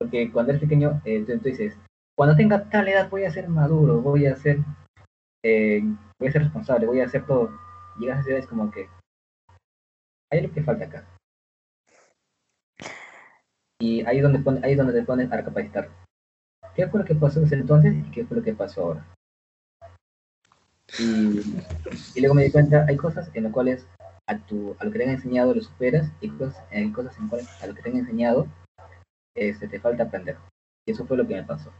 [0.00, 1.78] Porque cuando eres pequeño, eh, tú, dices,
[2.16, 4.60] cuando tenga tal edad voy a ser maduro, voy a ser
[5.44, 5.82] eh,
[6.18, 7.50] voy a ser responsable, voy a hacer todo.
[7.98, 8.88] Llegas a esa es como que
[10.30, 11.06] hay lo que falta acá.
[13.78, 15.90] Y ahí es donde, pone, ahí es donde te pones a recapacitar.
[16.74, 19.06] ¿Qué fue lo que pasó ese entonces y qué fue lo que pasó ahora?
[20.98, 21.42] Y,
[22.20, 23.86] luego me di cuenta, hay cosas en las cuales
[24.26, 27.28] a, tu, a lo que te han enseñado lo superas y cosas, hay cosas en
[27.28, 28.46] cuales a lo que te han enseñado
[29.34, 30.36] este, te falta aprender.
[30.86, 31.72] Y eso fue lo que me pasó.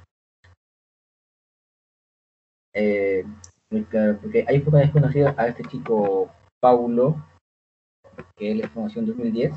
[2.75, 3.25] Eh,
[3.71, 7.17] porque ahí fue cuando conocido a este chico Paulo,
[8.37, 9.53] que él es en 2010.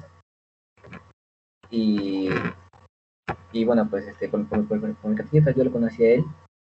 [1.71, 2.29] Y,
[3.51, 4.83] y bueno, pues este, con, con, con,
[5.19, 6.25] el yo lo conocí a él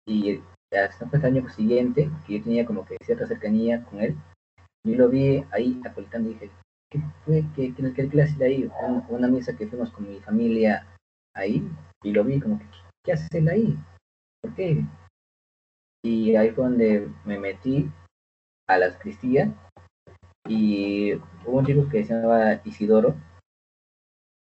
[0.07, 4.15] y hasta el año siguiente, que yo tenía como que cierta cercanía con él,
[4.83, 6.49] yo lo vi ahí acolitando dije,
[6.91, 7.43] ¿qué fue?
[7.55, 8.71] ¿Qué, qué, qué clase de ahí?
[8.81, 10.87] Una, una, misa que fuimos con mi familia
[11.35, 11.67] ahí
[12.03, 12.65] y lo vi como que,
[13.03, 13.77] ¿qué hace él ahí?
[14.41, 14.83] ¿Por qué?
[16.03, 17.89] Y ahí fue donde me metí
[18.67, 19.49] a las cristillas
[20.47, 21.13] y
[21.45, 23.15] hubo un chico que se llamaba Isidoro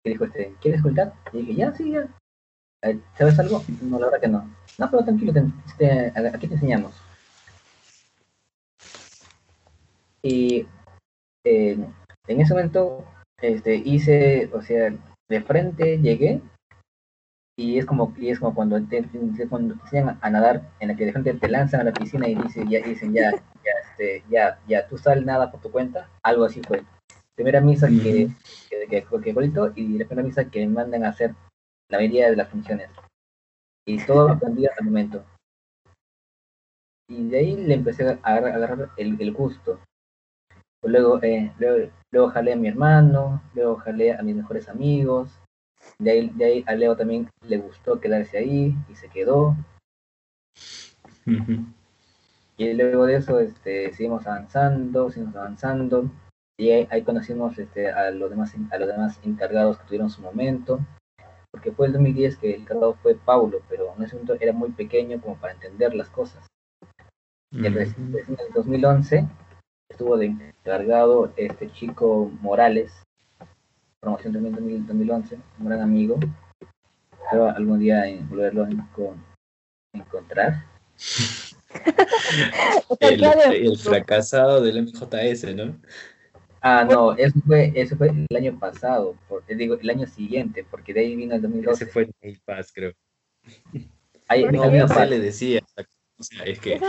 [0.03, 1.13] que dijo, este, ¿quieres contar?
[1.33, 2.09] Y dije, ya, sí, ya.
[3.15, 3.63] ¿Sabes algo?
[3.83, 4.55] No, la verdad que no.
[4.79, 5.33] No, pero tranquilo,
[5.67, 6.95] este, aquí te enseñamos.
[10.23, 10.67] Y
[11.45, 11.79] eh,
[12.27, 13.05] en ese momento
[13.41, 14.93] este, hice, o sea,
[15.29, 16.41] de frente llegué
[17.59, 19.03] y es como y es como cuando te,
[19.49, 22.29] cuando te enseñan a nadar en la que de frente te lanzan a la piscina
[22.29, 26.09] y dicen ya dicen ya ya este ya ya tú sales nada por tu cuenta.
[26.23, 26.85] Algo así fue.
[27.35, 28.29] Primera misa que
[28.69, 31.35] que, que, que bonito y la primera misa que me mandan a hacer
[31.89, 32.91] la mayoría de las funciones.
[33.87, 35.25] Y todo aprendí al momento.
[37.09, 39.79] Y de ahí le empecé a agarrar, el, el, gusto.
[40.83, 45.31] Luego, eh, luego luego jalé a mi hermano luego jalé a mis mejores amigos
[45.99, 49.57] de ahí, de ahí a Leo también le gustó quedarse ahí y se quedó.
[52.57, 56.11] Y luego de eso este, seguimos avanzando, seguimos avanzando.
[56.59, 60.81] Y ahí, conocimos este, a, los demás, a los demás encargados que tuvieron su momento.
[61.51, 64.71] Porque fue el 2010 que el encargado fue Paulo, pero en ese momento era muy
[64.71, 66.47] pequeño como para entender las cosas.
[67.51, 69.27] Y en el 2011
[69.91, 73.03] estuvo de encargado este chico Morales,
[74.07, 76.17] promoción también 2011, un gran amigo.
[77.25, 78.69] Espero algún día volverlo a
[79.93, 80.65] encontrar.
[83.01, 85.77] el, fracasado del MJS, ¿no?
[86.61, 90.95] Ah, no, eso fue, eso fue el año pasado, por, digo, el año siguiente, porque
[90.95, 91.85] de ahí vino el 2012.
[91.85, 92.93] Ese fue el Paz, creo.
[94.29, 95.61] Ahí, no, le decía,
[96.19, 96.81] o sea, es que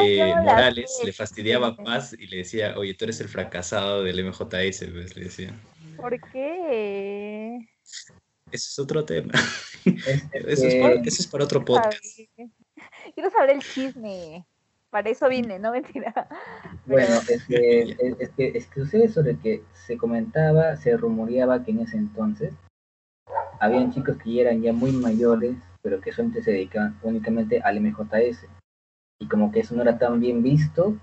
[0.00, 4.24] eh, Morales le fastidiaba a Paz y le decía, oye, tú eres el fracasado del
[4.24, 5.54] MJS, pues, le decía.
[5.96, 7.58] ¿Por qué?
[7.82, 8.10] Eso
[8.52, 9.32] es otro tema.
[9.84, 12.02] eso, es para, otro podcast.
[13.14, 14.46] Quiero saber el chisme.
[14.90, 16.28] Para eso vine, no mentira.
[16.86, 21.72] Bueno, es que, es, que, es que sucede sobre que se comentaba, se rumoreaba que
[21.72, 22.54] en ese entonces
[23.60, 27.80] habían chicos que ya eran ya muy mayores, pero que solamente se dedicaban únicamente al
[27.80, 28.46] MJS.
[29.18, 30.96] Y como que eso no era tan bien visto,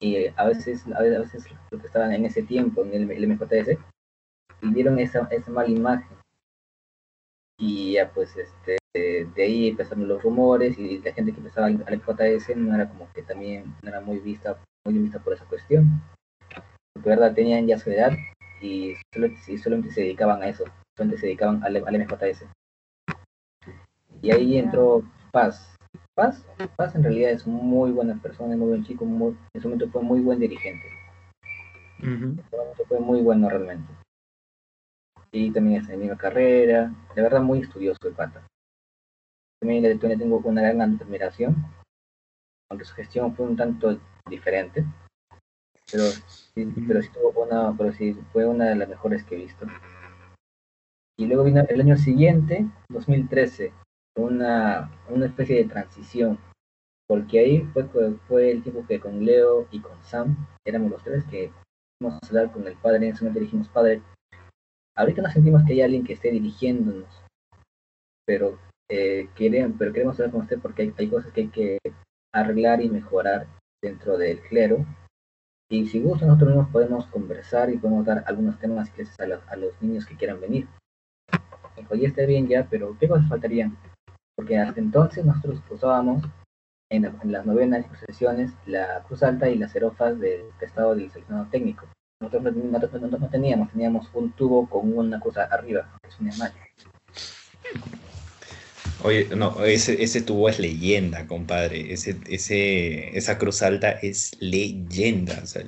[0.00, 3.78] y a veces, a veces los que estaban en ese tiempo en el, el MJS
[4.60, 6.16] dieron esa, esa mala imagen.
[7.58, 11.74] Y ya pues este de ahí empezaron los rumores y la gente que empezaba al,
[11.76, 16.02] MJS no era como que también no era muy vista muy vista por esa cuestión.
[16.94, 18.12] Porque verdad tenían ya su edad
[18.60, 19.28] y, solo,
[19.62, 20.64] solamente se dedicaban a eso,
[20.96, 22.46] solamente se dedicaban al, al MJS.
[24.22, 25.75] Y ahí entró Paz.
[26.14, 29.90] Paz, Paz en realidad es muy buena persona, muy buen chico, muy, en su momento
[29.90, 30.86] fue muy buen dirigente.
[32.00, 33.92] En su momento fue muy bueno realmente.
[35.32, 38.46] Y también es en la misma carrera, de verdad muy estudioso el pata.
[39.60, 41.56] También le tengo una gran admiración,
[42.70, 44.84] aunque su gestión fue un tanto diferente,
[45.90, 49.38] pero sí, pero sí tuvo una, pero sí fue una de las mejores que he
[49.38, 49.66] visto.
[51.18, 53.72] Y luego vino el año siguiente, 2013,
[54.16, 56.38] una, una especie de transición,
[57.08, 57.84] porque ahí fue,
[58.26, 61.52] fue el tiempo que con Leo y con Sam éramos los tres que
[61.98, 64.02] fuimos a hablar con el padre, en ese momento dijimos, padre,
[64.96, 67.22] ahorita no sentimos que hay alguien que esté dirigiéndonos,
[68.26, 68.58] pero,
[68.90, 71.78] eh, queremos, pero queremos hablar con usted porque hay, hay cosas que hay que
[72.34, 73.46] arreglar y mejorar
[73.82, 74.84] dentro del clero.
[75.68, 79.56] Y si gusta, nosotros mismos podemos conversar y podemos dar algunos temas a los, a
[79.56, 80.68] los niños que quieran venir.
[81.76, 83.76] Dijo, ya está bien ya, pero ¿qué cosas faltarían?
[84.36, 86.22] Porque hasta entonces nosotros usábamos
[86.90, 91.48] en, en las novenas procesiones la cruz alta y las serofas del estado del seleccionado
[91.50, 91.86] técnico.
[92.20, 96.30] Nosotros no, no, teníamos, teníamos un tubo con una cosa arriba, que es un.
[99.02, 101.92] Oye, no, ese, ese tubo es leyenda, compadre.
[101.92, 105.38] Ese, ese, esa cruz alta es leyenda.
[105.42, 105.64] O sea,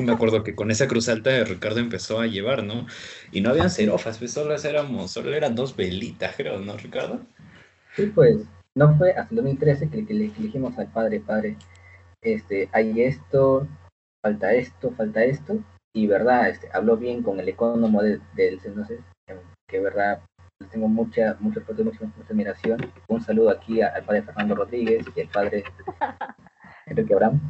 [0.00, 2.86] me acuerdo que con esa cruz alta Ricardo empezó a llevar, ¿no?
[3.30, 7.20] Y no habían serofas, pues solo éramos, solo eran dos velitas, creo, ¿no, Ricardo?
[7.96, 11.56] Sí, pues, no fue hasta el 2013 que, que le dijimos al padre, padre,
[12.22, 13.66] este, hay esto,
[14.22, 15.58] falta esto, falta esto,
[15.94, 19.02] y verdad, este, habló bien con el economo del de, de,
[19.66, 20.22] que verdad
[20.60, 22.78] les tengo mucha, mucha, mucha, mucha, admiración.
[23.08, 25.64] Un saludo aquí al padre Fernando Rodríguez y al padre
[26.86, 27.40] Enrique Abraham.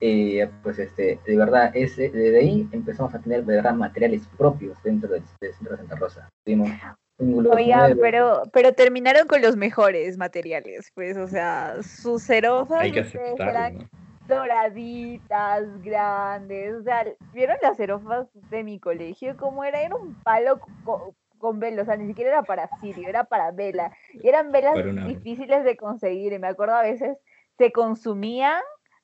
[0.00, 4.82] Eh, pues este, de verdad, ese, desde ahí empezamos a tener de verdad materiales propios
[4.82, 6.28] dentro del, del centro de Santa Rosa.
[6.44, 6.70] Tuvimos
[7.18, 13.00] Oiga, pero, pero terminaron con los mejores materiales, pues, o sea, sus cerofas Hay que
[13.00, 13.88] aceptarlo, ¿no?
[14.28, 16.74] doraditas, grandes.
[16.74, 19.36] O sea, ¿vieron las cerofas de mi colegio?
[19.36, 19.80] ¿Cómo era?
[19.80, 23.50] Era un palo con, con vela, o sea, ni siquiera era para Sirio, era para
[23.50, 23.92] vela.
[24.12, 24.74] Y eran velas
[25.06, 26.32] difíciles de conseguir.
[26.32, 27.16] Y me acuerdo a veces
[27.56, 28.62] se consumían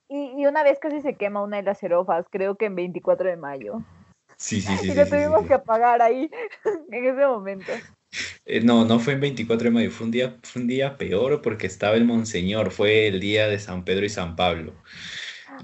[0.09, 3.29] y, y, una vez casi se quema una de las cerofas, creo que en 24
[3.29, 3.79] de mayo.
[4.37, 4.91] Sí, sí, sí.
[4.91, 5.49] Y lo sí, tuvimos sí, sí.
[5.49, 6.31] que apagar ahí,
[6.91, 7.73] en ese momento.
[8.47, 11.41] Eh, no, no fue en 24 de mayo, fue un día, fue un día peor
[11.43, 14.75] porque estaba el Monseñor, fue el día de San Pedro y San Pablo.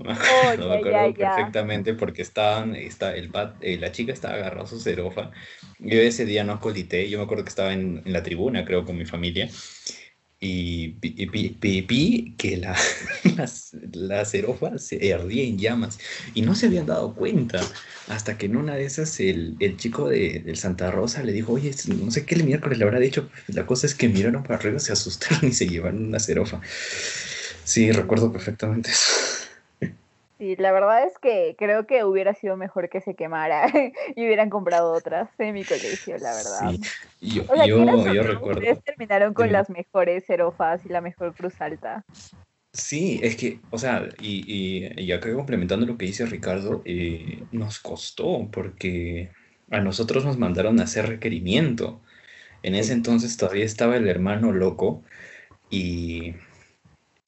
[0.02, 4.64] Me acuerdo, Oh, me acuerdo perfectamente porque estaban, está, el, eh, la chica estaba agarrada
[4.64, 5.30] a su cerofa.
[5.78, 8.84] Yo ese día no colité, yo me acuerdo que estaba en, en la tribuna, creo,
[8.84, 9.50] con mi familia.
[10.42, 12.74] Y vi, que la,
[13.36, 15.98] las- la cerofa se ardía en llamas
[16.34, 17.60] y no se habían dado cuenta
[18.08, 21.52] hasta que en una de esas el, el chico de, del Santa Rosa le dijo,
[21.52, 24.56] oye, no sé qué el miércoles le habrá dicho, la cosa es que miraron para
[24.56, 26.60] arriba, se asustaron y se llevaron una cerofa.
[27.64, 29.19] Sí, recuerdo perfectamente eso.
[30.40, 33.66] Sí, la verdad es que creo que hubiera sido mejor que se quemara
[34.16, 36.72] y hubieran comprado otras en mi colegio, la verdad.
[37.20, 38.60] Sí, yo, O sea, yo, yo recuerdo.
[38.60, 42.06] ustedes terminaron con las mejores cerofas y la mejor cruz alta.
[42.72, 47.42] Sí, es que, o sea, y, y, y acá complementando lo que dice Ricardo, eh,
[47.52, 49.28] nos costó porque
[49.70, 52.00] a nosotros nos mandaron a hacer requerimiento.
[52.62, 55.02] En ese entonces todavía estaba el hermano loco
[55.70, 56.34] y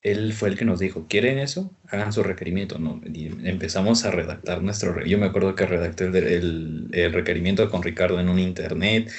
[0.03, 1.71] él fue el que nos dijo, ¿quieren eso?
[1.89, 2.79] Hagan su requerimiento.
[2.79, 3.01] No,
[3.45, 5.05] empezamos a redactar nuestro...
[5.05, 9.11] Yo me acuerdo que redacté el, el- el requerimiento con Ricardo en un internet,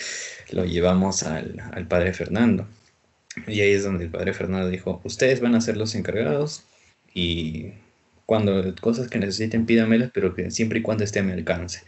[0.51, 2.67] lo llevamos al, al padre Fernando.
[3.47, 6.63] Y ahí es donde el padre Fernando dijo, ustedes van a ser los encargados
[7.13, 7.71] y
[8.25, 11.81] cuando cosas que necesiten pídamelas, pero que siempre y cuando esté a mi alcance.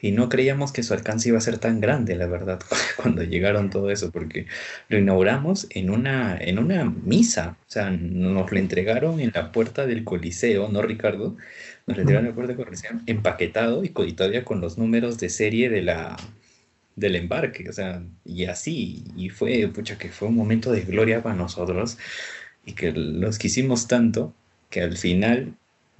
[0.00, 2.60] Y no creíamos que su alcance iba a ser tan grande, la verdad,
[2.96, 4.46] cuando llegaron todo eso, porque
[4.88, 9.86] lo inauguramos en una, en una misa, o sea, nos lo entregaron en la puerta
[9.86, 11.36] del Coliseo, ¿no, Ricardo?
[11.86, 15.28] Nos lo entregaron en la puerta del Coliseo, empaquetado y todavía con los números de
[15.28, 16.16] serie de la,
[16.96, 21.22] del embarque, o sea, y así, y fue, pucha, que fue un momento de gloria
[21.22, 21.98] para nosotros,
[22.64, 24.34] y que los quisimos tanto,
[24.70, 25.54] que al final,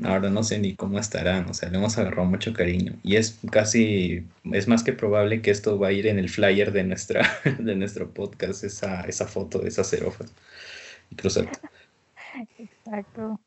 [0.04, 3.38] ahora no sé ni cómo estarán, o sea, le hemos agarrado mucho cariño, y es
[3.50, 7.22] casi, es más que probable que esto va a ir en el flyer de nuestra,
[7.58, 10.32] de nuestro podcast, esa, esa foto de esas cerofas,
[11.10, 11.48] y.
[12.58, 13.38] Exacto.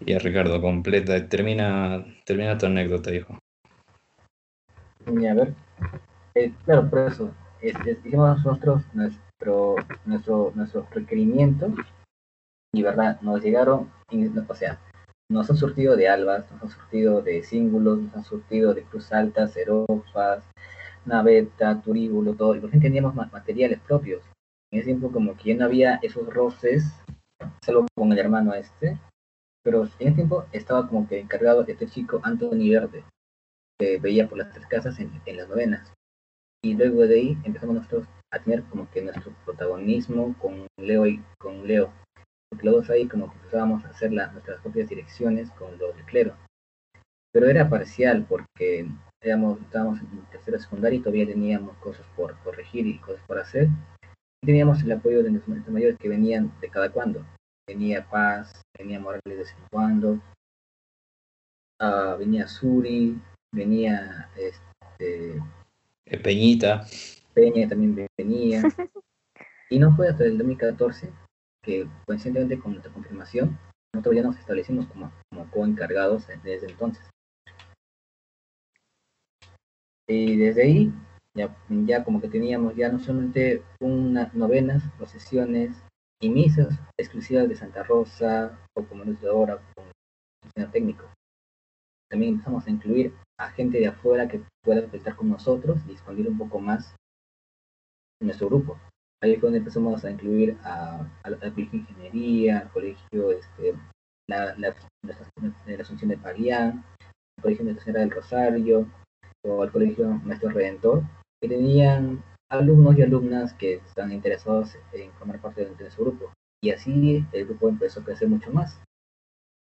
[0.00, 3.38] Ya, Ricardo, completa, termina, termina tu anécdota, hijo.
[5.06, 5.54] Y a ver,
[6.34, 11.72] eh, claro, por eso, este, hicimos nosotros nuestro, nuestro, nuestro requerimiento
[12.72, 13.90] Y verdad, nos llegaron,
[14.48, 14.78] o sea,
[15.32, 19.12] nos han surtido de albas, nos han surtido de símbolos, nos han surtido de cruz
[19.12, 20.44] altas, serofas,
[21.04, 22.54] naveta, turíbulo, todo.
[22.54, 24.22] Y por fin teníamos más materiales propios.
[24.70, 26.84] En ese tiempo como que ya no había esos roces,
[27.64, 28.98] salvo con el hermano este.
[29.64, 33.04] Pero en ese tiempo estaba como que encargado este chico Anthony Verde,
[33.78, 35.92] que veía por las tres casas en, en las novenas.
[36.64, 41.22] Y luego de ahí empezamos nosotros a tener como que nuestro protagonismo con Leo y
[41.38, 41.92] con Leo
[42.52, 46.04] porque los dos ahí como que empezábamos a hacer nuestras propias direcciones con los de
[46.04, 46.36] clero.
[47.32, 48.86] Pero era parcial porque
[49.22, 53.68] éramos, estábamos en tercera secundaria y todavía teníamos cosas por corregir y cosas por hacer.
[54.42, 57.24] Y teníamos el apoyo de nuestros mayores que venían de cada cuando.
[57.66, 60.20] Venía Paz, venía Morales de vez en cuando,
[61.80, 63.18] uh, venía Suri,
[63.50, 65.40] venía este,
[66.22, 66.84] Peñita.
[67.32, 68.62] Peña también venía.
[69.70, 71.10] Y no fue hasta el 2014
[71.62, 73.58] que coincidentemente con nuestra confirmación,
[73.94, 77.08] nosotros ya nos establecimos como, como co-encargados desde entonces.
[80.08, 80.92] Y desde ahí,
[81.36, 85.76] ya, ya como que teníamos ya no solamente unas novenas, procesiones
[86.20, 89.86] y misas exclusivas de Santa Rosa o como de ahora con
[90.56, 91.04] el técnico.
[92.10, 96.28] También empezamos a incluir a gente de afuera que pueda conectar con nosotros y expandir
[96.28, 96.94] un poco más
[98.20, 98.78] nuestro grupo
[99.22, 103.74] ahí fue donde empezamos a incluir a, al colegio de ingeniería, al colegio, este,
[104.28, 104.74] la, la,
[105.06, 106.84] la, Asunción de Parián,
[107.38, 108.86] al colegio de Tercera del Rosario,
[109.44, 111.02] o al colegio Maestro Redentor,
[111.40, 116.32] que tenían alumnos y alumnas que están interesados en formar parte de, su grupo.
[116.62, 118.80] Y así el grupo empezó a crecer mucho más.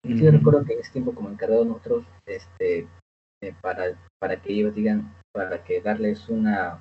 [0.05, 2.87] Y yo recuerdo que en ese tiempo como encargado nosotros, este,
[3.43, 6.81] eh, para, para que ellos digan, para que darles una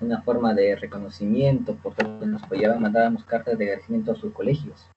[0.00, 4.16] una forma de reconocimiento por todo lo que nos apoyaban, mandábamos cartas de agradecimiento a
[4.16, 4.90] sus colegios,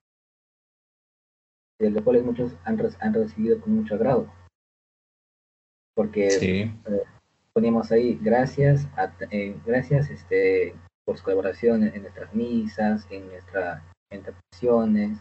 [1.79, 4.31] de los cuales muchos han, han recibido con mucho agrado.
[5.95, 7.03] Porque eh,
[7.53, 8.87] poníamos ahí, gracias,
[9.31, 10.75] eh, gracias este,
[11.05, 13.81] por su colaboración en, nuestras misas, en nuestras
[14.11, 15.19] interpretaciones,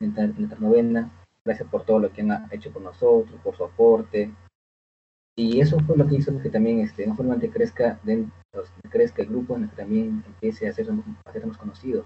[0.00, 1.10] en, en nuestra novena,
[1.44, 4.32] gracias por todo lo que han hecho por nosotros, por su aporte,
[5.36, 8.32] y eso fue lo que hizo que también este, no solamente crezca, dentro,
[8.90, 12.04] crezca el grupo, sino que también empiece a ser, a más conocido.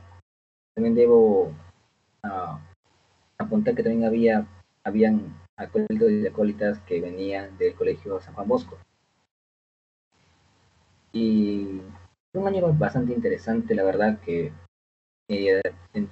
[0.75, 1.53] También debo
[2.25, 2.59] uh,
[3.39, 4.47] apuntar que también había
[4.85, 8.79] habían acólitos y acólitas que venían del colegio San Juan Bosco.
[11.13, 11.81] Y
[12.33, 14.53] fue un año bastante interesante, la verdad, que
[15.29, 15.61] eh,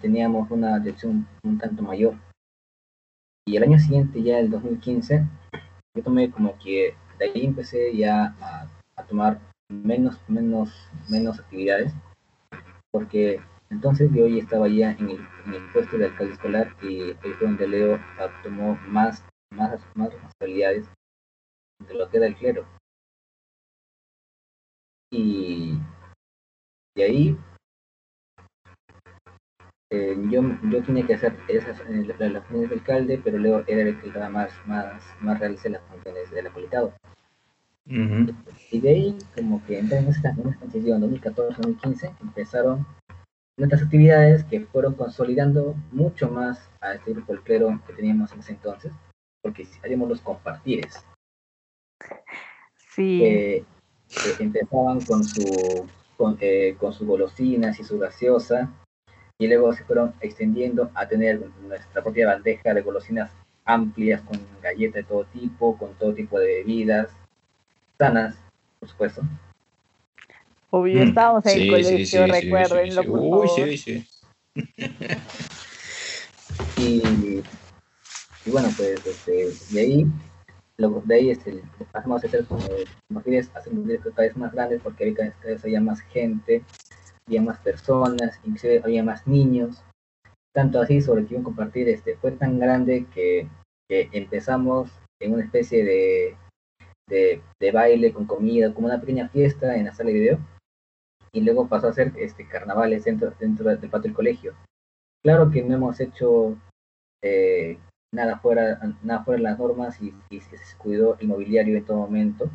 [0.01, 2.15] teníamos una dirección un tanto mayor.
[3.47, 5.25] Y el año siguiente, ya el 2015,
[5.95, 8.69] yo tomé como que de ahí empecé ya a,
[9.09, 9.39] tomar
[9.69, 10.71] menos, menos,
[11.09, 11.93] menos actividades,
[12.91, 13.41] porque
[13.71, 17.99] entonces yo ya estaba ya en el, puesto de alcalde escolar y fue donde Leo
[18.43, 20.87] tomó más, más, más responsabilidades
[21.87, 22.67] de lo que era el clero.
[25.11, 25.79] Y
[26.97, 27.39] de ahí
[29.91, 34.01] yo, yo tenía que hacer esas eh, las, funciones del alcalde, pero Leo era el
[34.01, 36.93] que estaba más, más, más realizar las funciones del apolitado.
[38.71, 42.87] Y de ahí, como que en esta, en esta transición 2014-2015, empezaron
[43.57, 48.41] nuestras actividades que fueron consolidando mucho más a este grupo del clero que teníamos en
[48.41, 48.93] ese entonces,
[49.43, 51.03] porque haríamos los compartires.
[52.77, 53.25] Sí.
[53.25, 53.65] Eh,
[54.39, 58.71] empezaban con su con, eh, con sus golosinas y su gaseosa,
[59.39, 63.31] y luego se fueron extendiendo a tener nuestra propia bandeja de golosinas
[63.65, 67.11] amplias con galletas de todo tipo, con todo tipo de bebidas,
[67.99, 68.35] sanas,
[68.81, 69.23] por supuesto.
[70.71, 73.09] Obvio, mm, estábamos en el colegio, recuerden.
[73.09, 74.07] Uy, sí, sí.
[76.77, 77.43] y,
[78.45, 80.07] y, bueno, pues este, de ahí,
[80.79, 81.63] luego de ahí este,
[81.93, 82.67] pasamos a hacer como,
[83.07, 86.65] como hacer un directo cada vez más grande porque ahorita cada vez había más gente,
[87.29, 89.85] había más personas, inclusive había más niños.
[90.55, 93.49] Tanto así sobre que iban a compartir, este, fue tan grande que,
[93.89, 96.37] que empezamos en una especie de
[97.09, 100.39] de, baile con comida, como una pequeña fiesta en la sala de video.
[101.33, 104.55] Y luego pasó a ser este, carnavales dentro, dentro del patio del colegio.
[105.23, 106.57] Claro que no hemos hecho
[107.23, 107.79] eh,
[108.13, 112.51] nada, fuera, nada fuera de las normas y, se cuidó el mobiliario en todo momento.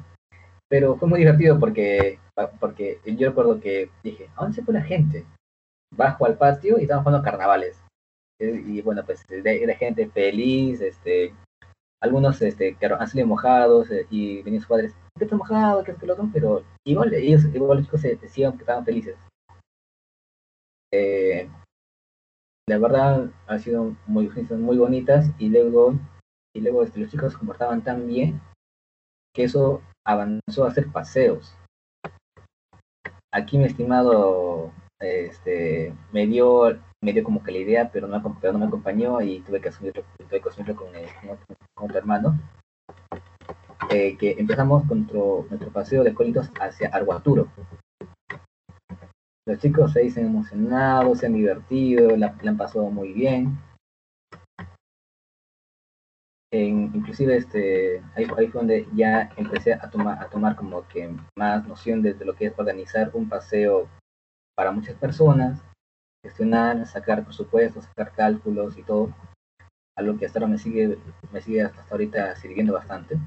[0.73, 2.17] Pero fue muy divertido porque,
[2.59, 5.23] porque yo recuerdo que dije, ¿a dónde se fue la gente?
[5.95, 7.79] Bajo al patio y estamos jugando carnavales.
[8.41, 11.31] Y, bueno, pues era gente feliz, este,
[12.01, 15.83] algunos este, que han salido mojados eh, y venían sus padres, ¿qué está mojado?
[15.83, 16.17] ¿Qué es que lo?
[16.33, 19.15] Pero igual ellos, igual los chicos se decían que estaban felices.
[20.91, 21.47] Eh,
[22.67, 25.93] la verdad ha sido muy, muy bonitas y luego,
[26.55, 28.41] y luego este, los chicos se comportaban tan bien
[29.33, 31.55] que eso avanzó a hacer paseos.
[33.31, 38.59] Aquí mi estimado este, me dio me dio como que la idea, pero no, no
[38.59, 40.87] me acompañó y tuve que asumirlo, tuve que asumirlo con,
[41.75, 42.39] con, otro hermano.
[43.89, 47.49] Eh, que empezamos con nuestro, nuestro paseo de colitos hacia Arguaturo.
[49.45, 53.59] Los chicos se dicen emocionados, se han divertido, la, han pasado muy bien.
[56.59, 62.01] Inclusive este, ahí, fue donde ya empecé a tomar, a tomar como que más noción
[62.01, 63.89] de, lo que es organizar un paseo
[64.55, 65.61] para muchas personas,
[66.23, 69.13] gestionar, sacar presupuestos, sacar cálculos y todo,
[69.97, 70.97] algo que hasta ahora me sigue,
[71.31, 73.17] me sigue hasta ahorita sirviendo bastante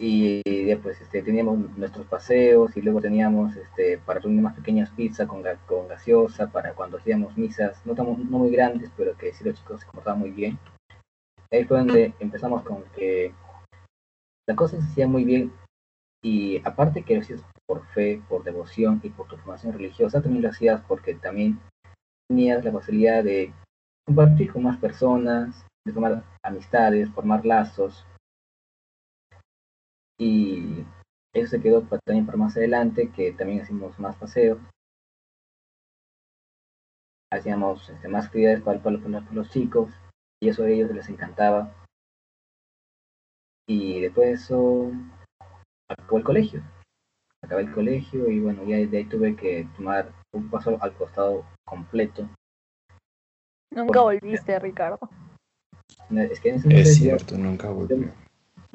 [0.00, 5.28] y después este, teníamos nuestros paseos y luego teníamos este, para reunir más pequeñas pizzas
[5.28, 9.56] con, con gaseosa para cuando hacíamos misas, no, no muy grandes, pero que sí los
[9.56, 10.58] chicos se comportaban muy bien.
[11.52, 13.32] Ahí fue donde empezamos con que
[14.48, 15.52] la cosa se hacía muy bien
[16.22, 20.42] y aparte que lo hacías por fe, por devoción y por tu formación religiosa, también
[20.42, 21.60] lo hacías porque también
[22.28, 23.52] tenías la posibilidad de
[24.06, 28.04] compartir con más personas, de formar amistades, formar lazos,
[30.18, 30.84] y
[31.34, 34.58] eso se quedó también para más adelante, que también hacíamos más paseos.
[37.32, 38.96] Hacíamos este, más actividades para, para,
[39.32, 39.90] los chicos
[40.40, 41.74] y eso a ellos les encantaba.
[43.66, 44.92] Y después de eso
[45.88, 46.62] acabó el colegio.
[47.42, 51.44] Acabé el colegio y bueno, ya de ahí tuve que tomar un paso al costado
[51.66, 52.28] completo.
[53.72, 55.00] Nunca volviste, Ricardo.
[56.10, 58.23] Es, que es cierto, nunca volví yo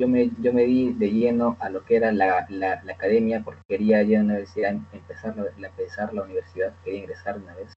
[0.07, 4.01] me, yo me di de lleno a lo que era la, la, academia porque quería
[4.03, 7.73] ya una universidad, empezar la, empezar la universidad, quería ingresar una vez.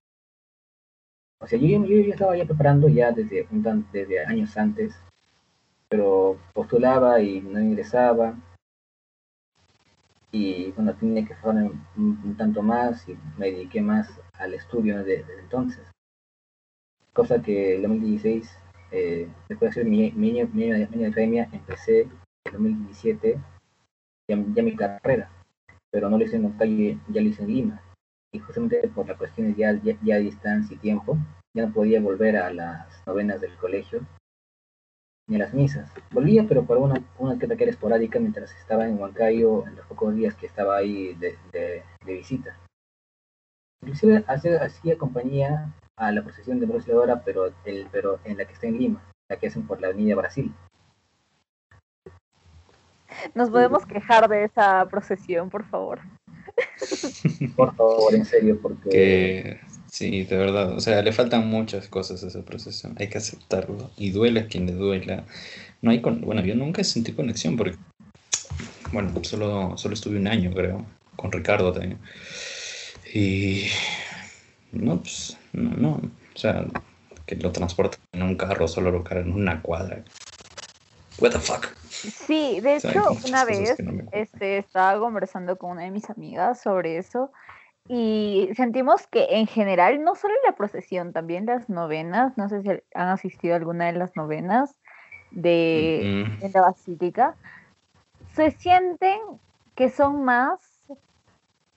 [1.40, 4.94] O sea, yo, yo, estaba ya preparando ya desde, un, desde años antes,
[5.88, 8.36] pero postulaba y no ingresaba.
[10.30, 15.24] Y bueno, tenía que formar un, tanto más y me dediqué más al estudio desde,
[15.24, 15.84] desde entonces.
[17.12, 18.61] Cosa que en 2016
[18.92, 23.40] eh, después de hacer mi, mi, mi, mi academia, empecé en 2017
[24.28, 25.30] ya, mi carrera,
[25.90, 27.82] pero no lo hice en calle, ya lo hice en Lima.
[28.32, 31.18] Y justamente por las cuestiones ya, ya, distancia y tiempo,
[31.54, 34.00] ya no podía volver a las novenas del colegio
[35.28, 35.92] ni a las misas.
[36.10, 40.14] Volvía, pero por una, una que era esporádica mientras estaba en Huancayo en los pocos
[40.14, 42.58] días que estaba ahí de, de, de visita.
[43.82, 46.92] Inclusive hacía compañía a la procesión de Bruce
[47.24, 50.16] pero, el, pero en la que está en Lima, la que hacen por la avenida
[50.16, 50.52] Brasil.
[53.34, 56.00] Nos podemos quejar de esa procesión, por favor.
[57.56, 59.58] Por favor, en serio, porque...
[59.86, 63.90] sí, de verdad, o sea, le faltan muchas cosas a esa procesión, hay que aceptarlo,
[63.96, 65.24] y duele a quien le duela.
[65.80, 66.20] No hay con...
[66.20, 67.78] Bueno, yo nunca sentí conexión porque,
[68.92, 70.84] bueno, solo, solo estuve un año, creo,
[71.16, 71.98] con Ricardo también.
[73.14, 73.66] Y
[74.72, 75.90] no, pues, no, no.
[76.34, 76.64] O sea,
[77.26, 80.02] que lo transporten en un carro, solo lo cargan en una cuadra.
[81.18, 81.66] What the fuck.
[81.90, 83.76] Sí, de hecho, una vez
[84.12, 87.30] este, estaba conversando con una de mis amigas sobre eso
[87.88, 92.70] y sentimos que en general, no solo la procesión, también las novenas, no sé si
[92.94, 94.74] han asistido a alguna de las novenas
[95.30, 97.36] de, de la basílica,
[98.34, 99.20] se sienten
[99.74, 100.71] que son más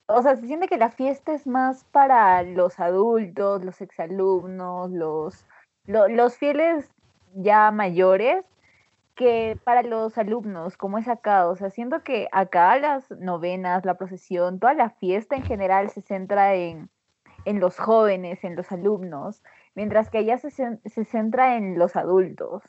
[0.07, 5.45] o sea, se siente que la fiesta es más para los adultos, los exalumnos, los,
[5.87, 6.89] los fieles
[7.33, 8.45] ya mayores,
[9.15, 11.47] que para los alumnos, como es acá.
[11.47, 16.01] O sea, siento que acá las novenas, la procesión, toda la fiesta en general se
[16.01, 16.89] centra en,
[17.45, 19.41] en los jóvenes, en los alumnos,
[19.73, 22.61] mientras que allá se, se centra en los adultos.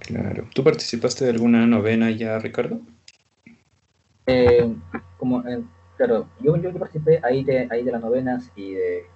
[0.00, 0.44] Claro.
[0.52, 2.80] ¿Tú participaste de alguna novena ya, Ricardo?
[4.26, 4.76] Eh,
[5.18, 5.62] como, eh,
[5.96, 9.06] claro, yo, yo, participé ahí de, ahí de las novenas y de,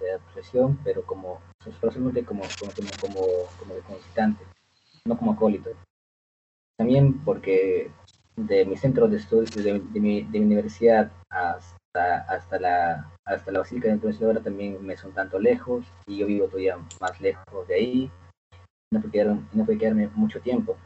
[0.00, 1.40] de la procesión, pero como,
[1.80, 3.26] solamente como, como, como,
[3.58, 4.44] como, visitante,
[5.04, 5.70] no como acólito.
[6.78, 7.90] También porque
[8.36, 13.52] de mi centro de estudio, de, de, mi, de mi universidad hasta, hasta, la, hasta
[13.52, 17.68] la Basílica de Introducción también me son tanto lejos y yo vivo todavía más lejos
[17.68, 18.10] de ahí.
[18.92, 20.76] No puede, quedarme, quedarme mucho tiempo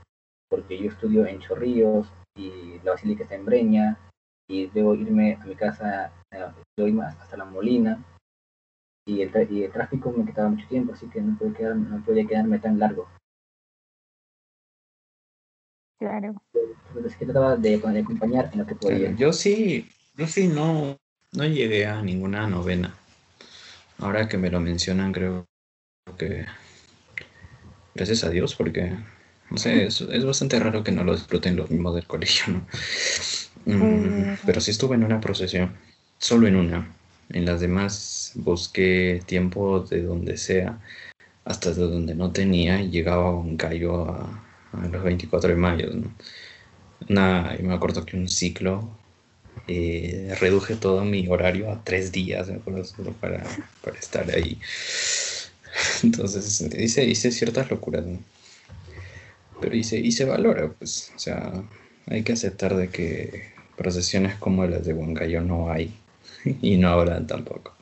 [0.50, 3.98] porque yo estudio en Chorrillos, y la basílica está en Breña
[4.48, 8.02] y debo irme a mi casa, debo irme hasta la Molina
[9.06, 12.04] y el, y el tráfico me quedaba mucho tiempo, así que no, puede quedar, no
[12.04, 13.08] podía quedarme tan largo.
[15.98, 16.40] Claro.
[16.88, 19.10] Entonces que trataba de, de, acompañar en lo que podía.
[19.12, 20.96] Yo sí, yo sí no,
[21.32, 22.94] no llegué a ninguna novena.
[23.98, 25.46] Ahora que me lo mencionan, creo
[26.16, 26.46] que
[27.94, 28.96] gracias a Dios, porque
[29.50, 32.66] no sé, es, es bastante raro que no lo disfruten los mismos del colegio, ¿no?
[33.64, 35.76] Mm, pero sí estuve en una procesión,
[36.18, 36.94] solo en una.
[37.28, 40.80] En las demás busqué tiempo de donde sea,
[41.44, 44.42] hasta de donde no tenía, y llegaba un callo a,
[44.90, 46.10] los 24 de mayo, ¿no?
[47.10, 48.88] Una, me acuerdo que un ciclo
[49.66, 53.44] eh, reduje todo mi horario a tres días, me acuerdo, solo para,
[53.82, 54.58] para estar ahí.
[56.02, 58.18] Entonces hice, hice ciertas locuras, ¿no?
[59.60, 61.52] Pero hice, y se valora, pues, o sea,
[62.06, 65.94] hay que aceptar de que procesiones como las de Huancayo no hay
[66.62, 67.74] y no habrá tampoco.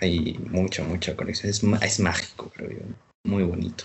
[0.00, 1.50] Hay mucha, mucha conexión.
[1.50, 2.78] Es, es mágico, creo yo.
[3.24, 3.84] Muy bonito.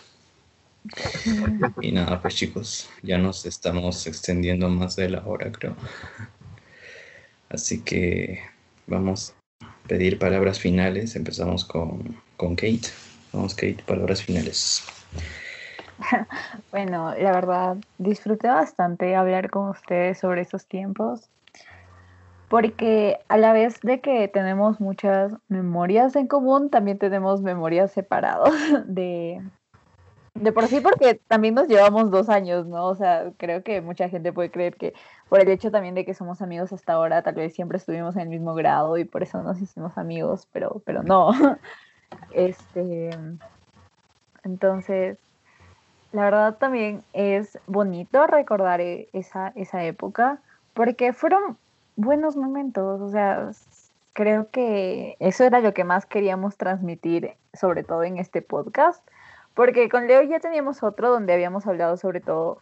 [1.81, 5.75] Y nada, pues chicos, ya nos estamos extendiendo más de la hora, creo.
[7.49, 8.39] Así que
[8.87, 11.15] vamos a pedir palabras finales.
[11.15, 12.89] Empezamos con, con Kate.
[13.33, 14.83] Vamos, Kate, palabras finales.
[16.71, 21.29] Bueno, la verdad, disfruté bastante hablar con ustedes sobre esos tiempos,
[22.47, 28.53] porque a la vez de que tenemos muchas memorias en común, también tenemos memorias separadas
[28.87, 29.41] de,
[30.33, 32.85] de por sí, porque también nos llevamos dos años, ¿no?
[32.85, 34.93] O sea, creo que mucha gente puede creer que
[35.27, 38.23] por el hecho también de que somos amigos hasta ahora, tal vez siempre estuvimos en
[38.23, 41.31] el mismo grado y por eso nos hicimos amigos, pero, pero no.
[42.31, 43.11] Este,
[44.43, 45.19] entonces,
[46.11, 50.39] la verdad también es bonito recordar e, esa, esa época
[50.73, 51.57] porque fueron
[51.95, 53.51] buenos momentos, o sea,
[54.13, 59.05] creo que eso era lo que más queríamos transmitir, sobre todo en este podcast,
[59.53, 62.61] porque con Leo ya teníamos otro donde habíamos hablado sobre todo,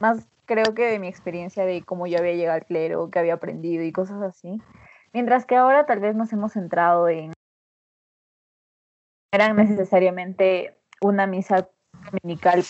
[0.00, 3.34] más creo que de mi experiencia de cómo yo había llegado al clero, que había
[3.34, 4.60] aprendido y cosas así,
[5.12, 7.32] mientras que ahora tal vez nos hemos centrado en
[9.30, 11.68] eran necesariamente una misa
[12.10, 12.62] dominical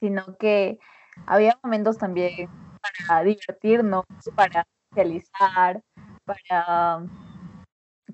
[0.00, 0.78] sino que
[1.26, 2.48] había momentos también
[2.80, 4.04] para divertirnos,
[4.34, 5.80] para socializar,
[6.24, 7.04] para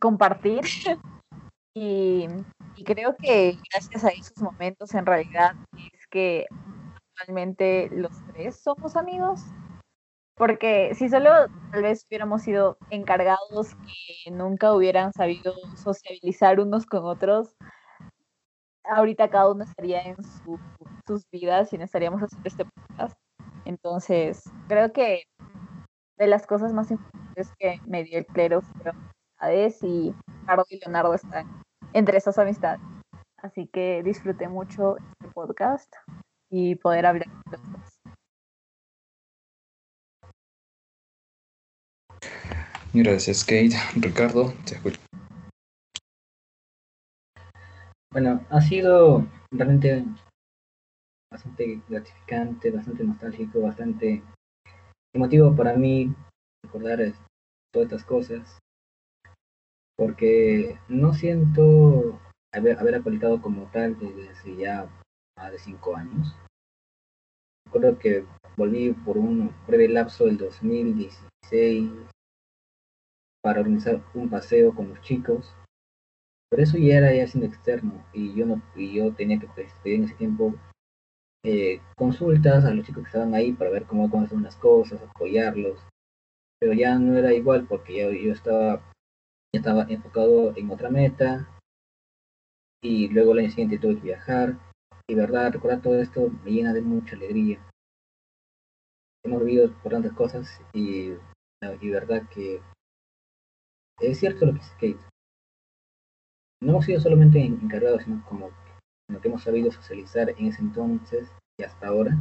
[0.01, 0.63] compartir.
[1.79, 2.27] Y,
[2.87, 5.53] creo que gracias a esos momentos en realidad
[5.93, 6.47] es que
[7.19, 9.43] actualmente los tres somos amigos.
[10.37, 11.31] Porque si solo
[11.71, 17.55] tal vez hubiéramos sido encargados que nunca hubieran sabido sociabilizar unos con otros,
[18.89, 20.17] ahorita cada uno estaría en
[21.07, 23.17] sus vidas y no estaríamos haciendo este podcast.
[23.65, 25.25] Entonces, creo que
[26.19, 28.97] de las cosas más importantes que me dio el clero fueron
[29.39, 32.81] amistades y Ricardo y Leonardo están entre esas amistades.
[33.43, 35.93] Así que disfruté mucho este podcast
[36.51, 37.97] y poder hablar con dos.
[42.95, 43.77] Gracias, Kate.
[43.97, 45.06] Ricardo, te escucho.
[48.17, 50.03] Bueno, ha sido realmente
[51.31, 54.23] bastante gratificante, bastante nostálgico, bastante
[55.15, 56.15] emotivo para mí
[56.65, 57.13] recordar
[57.75, 58.59] todas estas cosas,
[59.99, 62.19] porque no siento
[62.55, 64.89] haber, haber aplicado como tal desde hace ya
[65.37, 66.35] más de cinco años.
[67.67, 68.25] Recuerdo que
[68.57, 71.93] volví por un breve lapso del 2016
[73.43, 75.55] para organizar un paseo con los chicos
[76.51, 79.73] por eso ya era ya siendo externo y yo no y yo tenía que pues,
[79.83, 80.55] pedir en ese tiempo
[81.49, 85.79] eh, consultas a los chicos que estaban ahí para ver cómo, cómo unas cosas, apoyarlos.
[86.59, 88.79] Pero ya no era igual porque ya, yo estaba,
[89.55, 91.49] ya estaba enfocado en otra meta
[92.83, 94.59] y luego el año siguiente tuve que viajar.
[95.09, 97.61] Y verdad, recordar todo esto me llena de mucha alegría.
[99.25, 101.13] Hemos vivido por tantas cosas y,
[101.81, 102.61] y verdad que
[104.01, 105.16] es cierto lo que dice Kate
[106.63, 108.51] no hemos sido solamente encargados, sino como
[109.09, 112.17] lo que hemos sabido socializar en ese entonces y hasta ahora,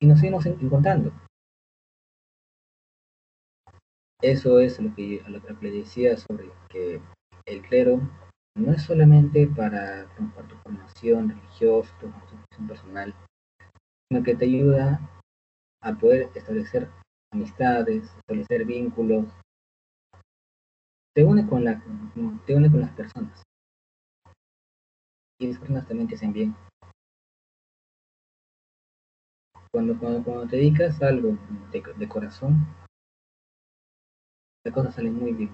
[0.00, 1.12] y nos seguimos encontrando.
[4.22, 7.00] Eso es lo que, lo que le decía sobre que
[7.46, 8.00] el clero
[8.56, 10.06] no es solamente para,
[10.48, 13.14] tu formación religiosa, tu formación personal,
[14.10, 15.00] sino que te ayuda
[15.82, 16.88] a poder establecer
[17.32, 19.26] amistades, establecer vínculos,
[21.16, 21.82] te une con, la,
[22.44, 23.42] te une con las personas.
[25.40, 26.54] Y las personas también te hacen bien.
[29.72, 31.38] Cuando, cuando, cuando te dedicas algo
[31.72, 32.66] de, de corazón,
[34.62, 35.50] las cosas salen muy bien.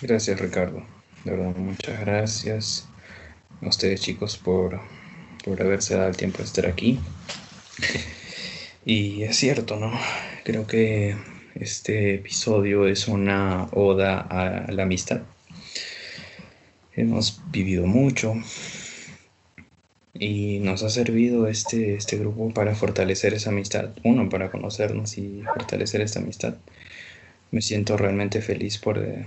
[0.00, 0.82] Gracias Ricardo,
[1.24, 2.88] de verdad muchas gracias
[3.60, 4.80] a ustedes chicos por
[5.46, 6.98] por haberse dado el tiempo de estar aquí.
[8.84, 9.92] Y es cierto, ¿no?
[10.44, 11.16] Creo que
[11.54, 15.22] este episodio es una oda a la amistad.
[16.94, 18.34] Hemos vivido mucho
[20.14, 23.90] y nos ha servido este, este grupo para fortalecer esa amistad.
[24.02, 26.56] Uno, para conocernos y fortalecer esta amistad.
[27.52, 29.26] Me siento realmente feliz por eh,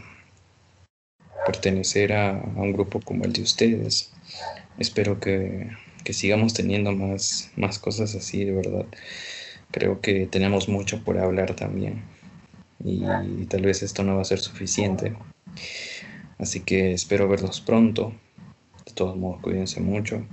[1.45, 4.11] pertenecer a, un grupo como el de ustedes.
[4.77, 5.69] Espero que,
[6.03, 8.85] que sigamos teniendo más, más cosas así, de verdad.
[9.71, 12.03] Creo que tenemos mucho por hablar también
[12.83, 15.13] y tal vez esto no va a ser suficiente.
[16.37, 18.13] Así que espero verlos pronto.
[18.85, 20.25] De todos modos, cuídense mucho.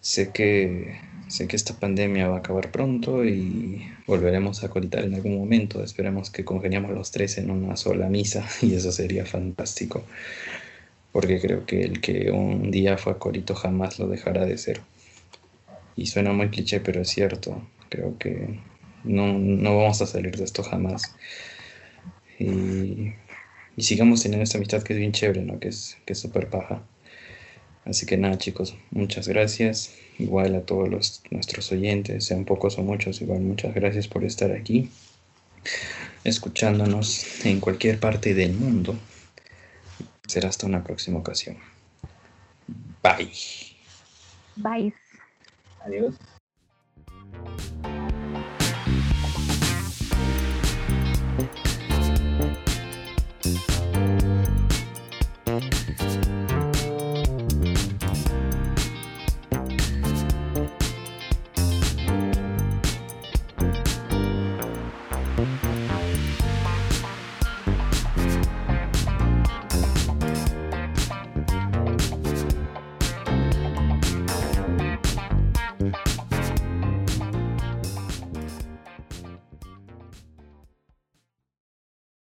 [0.00, 0.98] Sé que,
[1.28, 5.82] sé que esta pandemia va a acabar pronto y volveremos a colitar en algún momento.
[5.82, 10.04] Esperemos que congeniamos los tres en una sola misa y eso sería fantástico.
[11.12, 14.80] Porque creo que el que un día fue a Corito jamás lo dejará de ser.
[15.94, 17.62] Y suena muy cliché, pero es cierto.
[17.90, 18.58] Creo que
[19.04, 21.14] no, no vamos a salir de esto jamás.
[22.38, 23.12] Y,
[23.78, 25.58] sigamos teniendo esta amistad que es bien chévere, ¿no?
[25.58, 26.82] Que es que es súper paja.
[27.84, 29.94] Así que nada, chicos, muchas gracias.
[30.18, 34.52] Igual a todos los, nuestros oyentes, sean pocos o muchos, igual muchas gracias por estar
[34.52, 34.90] aquí,
[36.22, 38.96] escuchándonos en cualquier parte del mundo.
[40.32, 41.58] Será hasta una próxima ocasión.
[43.02, 43.30] Bye.
[44.56, 44.94] Bye.
[45.84, 46.14] Adiós.